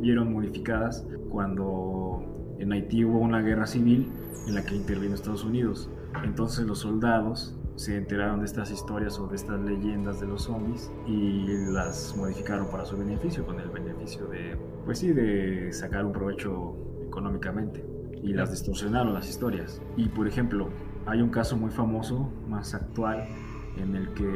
[0.00, 4.10] vieron modificadas cuando en Haití hubo una guerra civil
[4.48, 5.88] en la que intervino Estados Unidos.
[6.24, 10.90] Entonces los soldados se enteraron de estas historias o de estas leyendas de los zombies
[11.06, 16.12] y las modificaron para su beneficio, con el beneficio de, pues sí, de sacar un
[16.12, 16.76] provecho
[17.06, 17.93] económicamente
[18.24, 19.80] y las distorsionaron las historias.
[19.96, 20.70] Y por ejemplo,
[21.06, 23.28] hay un caso muy famoso, más actual,
[23.76, 24.28] en el que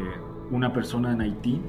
[0.50, 1.60] una persona en Haití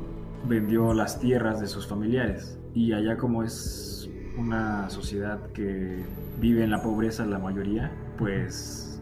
[0.47, 6.03] vendió las tierras de sus familiares y allá como es una sociedad que
[6.39, 9.01] vive en la pobreza la mayoría, pues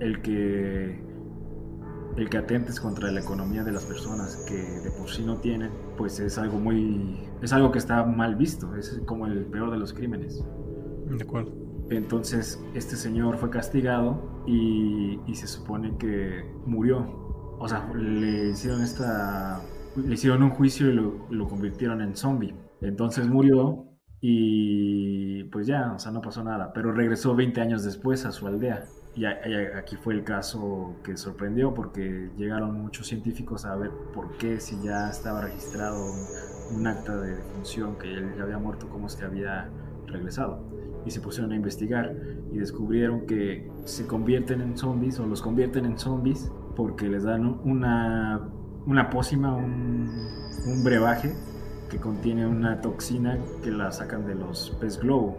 [0.00, 1.06] el que
[2.16, 5.70] el que atentes contra la economía de las personas que de por sí no tienen,
[5.96, 9.78] pues es algo muy es algo que está mal visto, es como el peor de
[9.78, 10.44] los crímenes.
[11.06, 11.67] De acuerdo.
[11.90, 17.56] Entonces este señor fue castigado y, se supone que murió.
[17.60, 19.60] O sea, le hicieron esta,
[19.96, 22.54] le hicieron un juicio y lo, convirtieron en zombie.
[22.80, 23.84] Entonces murió
[24.20, 26.72] y pues ya, o sea, no pasó nada.
[26.72, 28.84] Pero regresó 20 años después a su aldea.
[29.14, 34.60] Y aquí fue el caso que sorprendió porque llegaron muchos científicos a ver por qué
[34.60, 36.12] si ya estaba registrado
[36.70, 39.70] un acta de defunción que él ya había muerto, cómo es que había
[40.08, 40.64] regresado
[41.06, 42.14] y se pusieron a investigar
[42.52, 47.60] y descubrieron que se convierten en zombies o los convierten en zombies porque les dan
[47.64, 48.48] una,
[48.86, 50.08] una pócima, un,
[50.66, 51.34] un brebaje
[51.90, 55.38] que contiene una toxina que la sacan de los pez globo,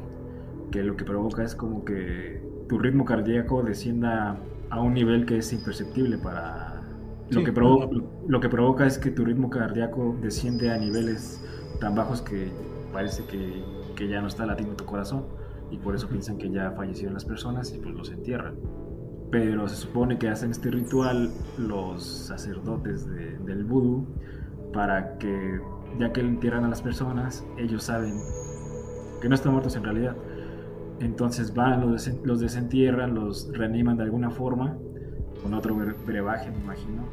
[0.71, 4.37] que lo que provoca es como que tu ritmo cardíaco descienda
[4.69, 6.75] a un nivel que es imperceptible para...
[7.29, 7.51] Lo, que
[8.27, 11.39] lo que provoca es que tu ritmo cardíaco desciende a niveles
[11.79, 12.51] tan bajos que
[12.91, 13.63] parece que,
[13.99, 15.26] que ya no está latiendo tu corazón
[15.69, 18.55] y por eso piensan que ya fallecieron las personas y pues los entierran.
[19.30, 24.07] Pero se supone que hacen este ritual los sacerdotes del vudú
[24.71, 25.59] para que
[25.99, 28.13] ya que entierran a las personas, ellos saben
[29.21, 30.15] que no están muertos en realidad.
[31.01, 34.77] Entonces van, los, los desentierran, los reaniman de alguna forma,
[35.43, 37.03] con otro brebaje, me imagino,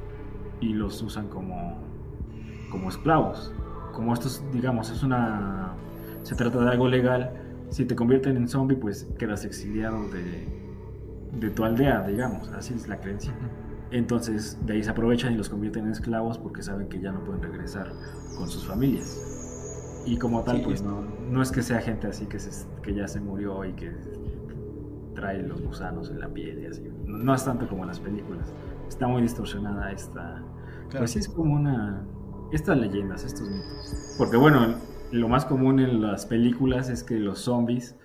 [0.60, 1.78] y los usan como,
[2.70, 3.52] como esclavos.
[3.92, 5.74] Como estos, digamos, es una.
[6.27, 7.31] Se trata de algo legal,
[7.70, 10.48] si te convierten en zombie, pues quedas exiliado de,
[11.39, 13.32] de tu aldea, digamos, así es la creencia.
[13.93, 17.20] Entonces de ahí se aprovechan y los convierten en esclavos porque saben que ya no
[17.20, 17.93] pueden regresar
[18.36, 20.03] con sus familias.
[20.05, 23.07] Y como tal, pues no, no es que sea gente así que, se, que ya
[23.07, 23.93] se murió y que
[25.15, 26.90] trae los gusanos en la piel y así.
[27.05, 28.53] No, es tanto como en las películas.
[28.89, 30.43] Está muy distorsionada esta...
[30.90, 32.05] Pues sí es como una...
[32.51, 34.16] Estas leyendas, estos mitos.
[34.19, 34.74] Porque bueno,
[35.12, 37.96] lo más común en las películas es que los zombies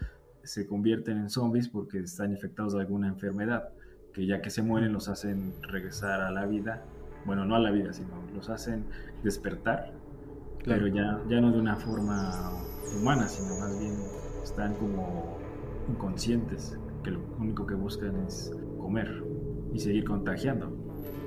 [0.43, 3.69] se convierten en zombies porque están infectados de alguna enfermedad,
[4.13, 6.83] que ya que se mueren los hacen regresar a la vida,
[7.25, 8.85] bueno, no a la vida, sino los hacen
[9.23, 9.93] despertar
[10.65, 12.51] pero ya, ya no de una forma
[12.99, 13.95] humana, sino más bien
[14.43, 15.37] están como
[15.89, 19.23] inconscientes, que lo único que buscan es comer
[19.73, 20.71] y seguir contagiando.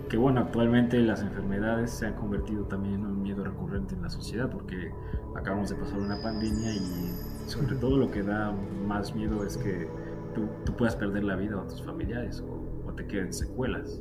[0.08, 4.10] Que bueno, actualmente las enfermedades se han convertido también en un miedo recurrente en la
[4.10, 4.92] sociedad porque
[5.34, 7.10] acabamos de pasar una pandemia y
[7.46, 8.52] sobre todo lo que da
[8.86, 9.88] más miedo es que
[10.34, 14.00] tú, tú puedas perder la vida a tus familiares o, o, te queden secuelas.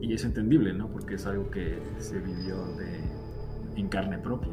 [0.00, 0.88] Y es entendible, ¿no?
[0.88, 3.00] Porque es algo que se vivió de,
[3.76, 4.52] en carne propia.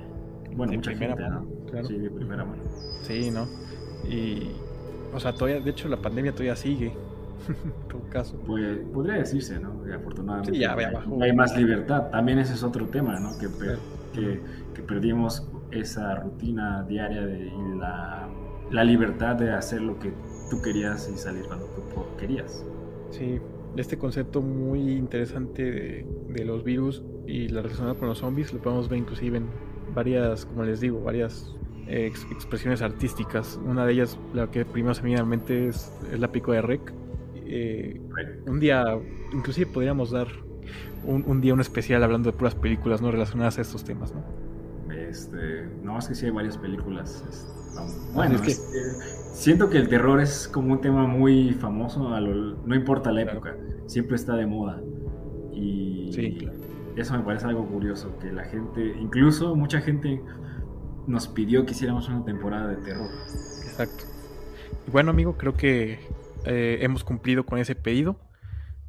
[0.56, 1.88] Bueno, mucha primera gente, mano, Claro.
[1.88, 2.61] Sí, de primera mano.
[3.02, 3.48] Sí, ¿no?
[4.10, 4.52] Y,
[5.14, 6.94] o sea, todavía, de hecho, la pandemia todavía sigue.
[8.46, 9.84] Pues podría decirse, ¿no?
[9.84, 10.76] Que afortunadamente sí, ya,
[11.22, 12.10] hay más libertad.
[12.12, 13.38] También ese es otro tema, ¿no?
[13.38, 13.48] Que,
[14.14, 14.42] que,
[14.74, 18.28] que perdimos esa rutina diaria de, y la,
[18.70, 20.14] la, libertad de hacer lo que
[20.50, 21.82] tú querías y salir cuando tú
[22.18, 22.66] querías.
[23.12, 23.40] Sí,
[23.78, 28.62] este concepto muy interesante de, de los virus y la relación con los zombies lo
[28.62, 29.48] podemos ver inclusive en
[29.94, 31.56] varias, como les digo, varias
[31.88, 33.60] expresiones artísticas.
[33.66, 36.62] Una de ellas, la que primero se me viene a mente es, la pico de
[36.62, 36.94] Rec.
[37.52, 38.02] Eh,
[38.48, 38.84] un día,
[39.34, 40.28] inclusive podríamos dar
[41.03, 44.23] un, día un especial hablando de puras películas no relacionadas a estos temas, ¿no?
[44.94, 47.23] Este, no, es que sí hay varias películas.
[48.14, 48.52] bueno, es que...
[49.34, 53.56] siento que el terror es como un tema muy famoso, no importa la época,
[53.88, 54.82] siempre está de moda.
[55.53, 56.61] Y, sí, claro
[56.95, 60.22] eso me parece algo curioso, que la gente, incluso mucha gente
[61.07, 63.10] nos pidió que hiciéramos una temporada de terror.
[63.64, 64.06] Exacto.
[64.91, 65.99] Bueno, amigo, creo que
[66.46, 68.18] eh, hemos cumplido con ese pedido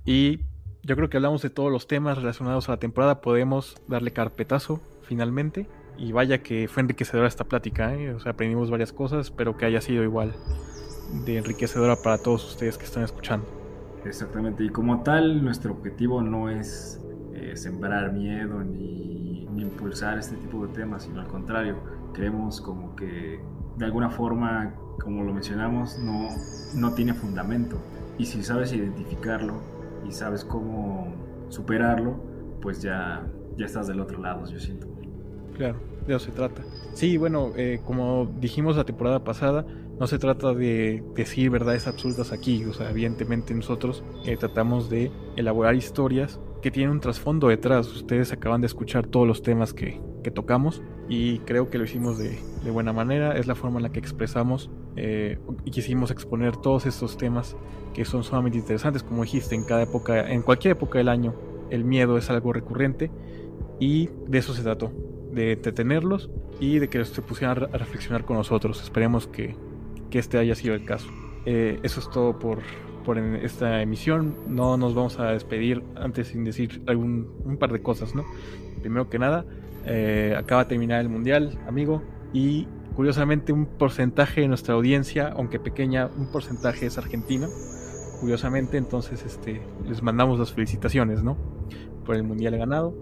[0.05, 0.41] y
[0.83, 4.81] yo creo que hablamos de todos los temas relacionados a la temporada, podemos darle carpetazo
[5.03, 5.69] finalmente.
[5.99, 8.15] Y vaya que fue enriquecedora esta plática, ¿eh?
[8.15, 10.35] o sea, aprendimos varias cosas, espero que haya sido igual
[11.27, 13.47] de enriquecedora para todos ustedes que están escuchando.
[14.05, 16.99] Exactamente, y como tal, nuestro objetivo no es
[17.55, 21.77] sembrar miedo ni, impulsar este tipo de temas, sino al contrario,
[22.13, 23.41] creemos como que
[23.77, 26.29] de alguna forma, como lo mencionamos, no,
[26.75, 27.77] no tiene fundamento.
[28.19, 29.55] Y si sabes identificarlo
[30.09, 31.13] y sabes cómo
[31.49, 32.17] superarlo,
[32.61, 33.27] pues ya,
[33.57, 34.87] ya estás del otro lado, yo siento.
[35.57, 36.63] Claro, de eso se trata.
[36.95, 39.67] Sí, bueno, eh, como dijimos la temporada pasada,
[39.99, 45.11] no se trata de decir verdades absurdas aquí, o sea, evidentemente nosotros eh, tratamos de
[45.37, 47.89] elaborar historias que tiene un trasfondo detrás.
[47.89, 50.01] Ustedes acaban de escuchar todos los temas que,
[50.35, 52.39] tocamos y creo que lo hicimos de,
[52.71, 53.37] buena manera.
[53.37, 57.57] Es la forma en la que expresamos eh, y quisimos exponer todos estos temas
[57.93, 59.03] que son sumamente interesantes.
[59.03, 61.35] Como dijiste, en cada época, en cualquier época del año,
[61.71, 63.11] el miedo es algo recurrente
[63.81, 64.93] y de eso se trató,
[65.33, 66.31] de entretenerlos
[66.61, 68.81] y de que se pusieran a reflexionar con nosotros.
[68.83, 69.57] Esperemos que,
[70.13, 71.09] este haya sido el caso.
[71.47, 72.59] Eh, eso es todo por,
[73.05, 74.35] por esta emisión.
[74.49, 78.25] No nos vamos a despedir antes sin decir algún, un par de cosas, ¿no?
[78.81, 79.45] Primero que nada,
[79.87, 82.03] eh, acaba de terminar el mundial, amigo,
[82.33, 87.49] y curiosamente un porcentaje de nuestra audiencia, aunque pequeña, un porcentaje es argentino.
[88.21, 91.37] Curiosamente, entonces este, les mandamos las felicitaciones, ¿no?
[92.05, 92.95] Por el mundial ganado.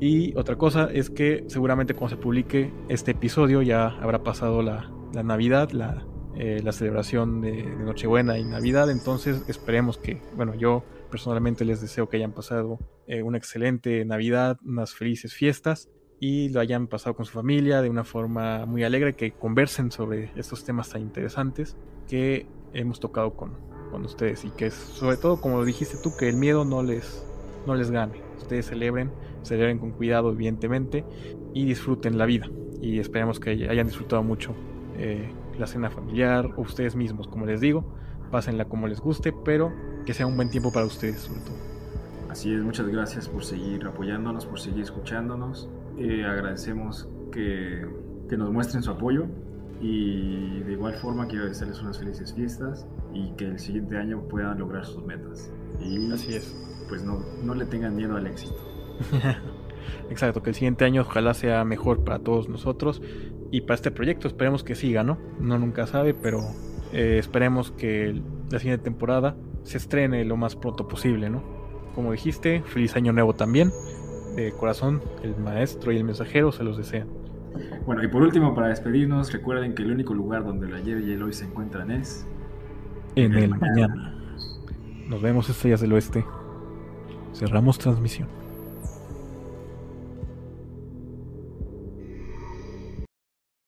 [0.00, 4.90] Y otra cosa es que seguramente cuando se publique este episodio ya habrá pasado la,
[5.14, 6.04] la Navidad, la,
[6.36, 8.90] eh, la celebración de, Nochebuena y Navidad.
[8.90, 14.58] Entonces esperemos que, bueno, yo personalmente les deseo que hayan pasado eh, una excelente Navidad,
[14.64, 15.88] unas felices fiestas
[16.20, 20.30] y lo hayan pasado con su familia de una forma muy alegre, que conversen sobre
[20.36, 21.76] estos temas tan interesantes
[22.08, 23.52] que hemos tocado con,
[23.90, 27.24] con ustedes y que sobre todo, como dijiste tú, que el miedo no les,
[27.66, 28.20] no les gane.
[28.38, 29.10] Ustedes celebren,
[29.42, 31.04] celebren con cuidado, evidentemente,
[31.54, 32.50] y disfruten la vida.
[32.80, 34.54] Y esperemos que hayan disfrutado mucho
[34.98, 37.84] eh, la cena familiar o ustedes mismos, como les digo,
[38.30, 39.72] pásenla como les guste, pero
[40.04, 41.56] que sea un buen tiempo para ustedes sobre todo.
[42.30, 45.68] Así es, muchas gracias por seguir apoyándonos, por seguir escuchándonos.
[45.98, 47.86] Eh, agradecemos que,
[48.28, 49.26] que, nos muestren su apoyo
[49.80, 54.58] y de igual forma quiero desearles unas felices fiestas y que el siguiente año puedan
[54.58, 55.50] lograr sus metas.
[55.80, 56.54] Y Así es.
[56.88, 58.56] Pues no, no le tengan miedo al éxito.
[60.10, 63.00] Exacto, que el siguiente año ojalá sea mejor para todos nosotros
[63.50, 64.28] y para este proyecto.
[64.28, 65.18] Esperemos que siga, ¿no?
[65.40, 66.40] No nunca sabe, pero
[66.92, 68.20] eh, esperemos que
[68.50, 71.42] la siguiente temporada se estrene lo más pronto posible, ¿no?
[71.94, 73.70] Como dijiste, feliz año nuevo también.
[74.36, 77.08] De corazón, el maestro y el mensajero se los desean.
[77.86, 81.12] Bueno, y por último, para despedirnos, recuerden que el único lugar donde el ayer y
[81.12, 82.26] el hoy se encuentran es...
[83.14, 84.14] En el, mañana.
[85.08, 86.24] Nos vemos estrellas del oeste.
[87.32, 88.28] Cerramos transmisión.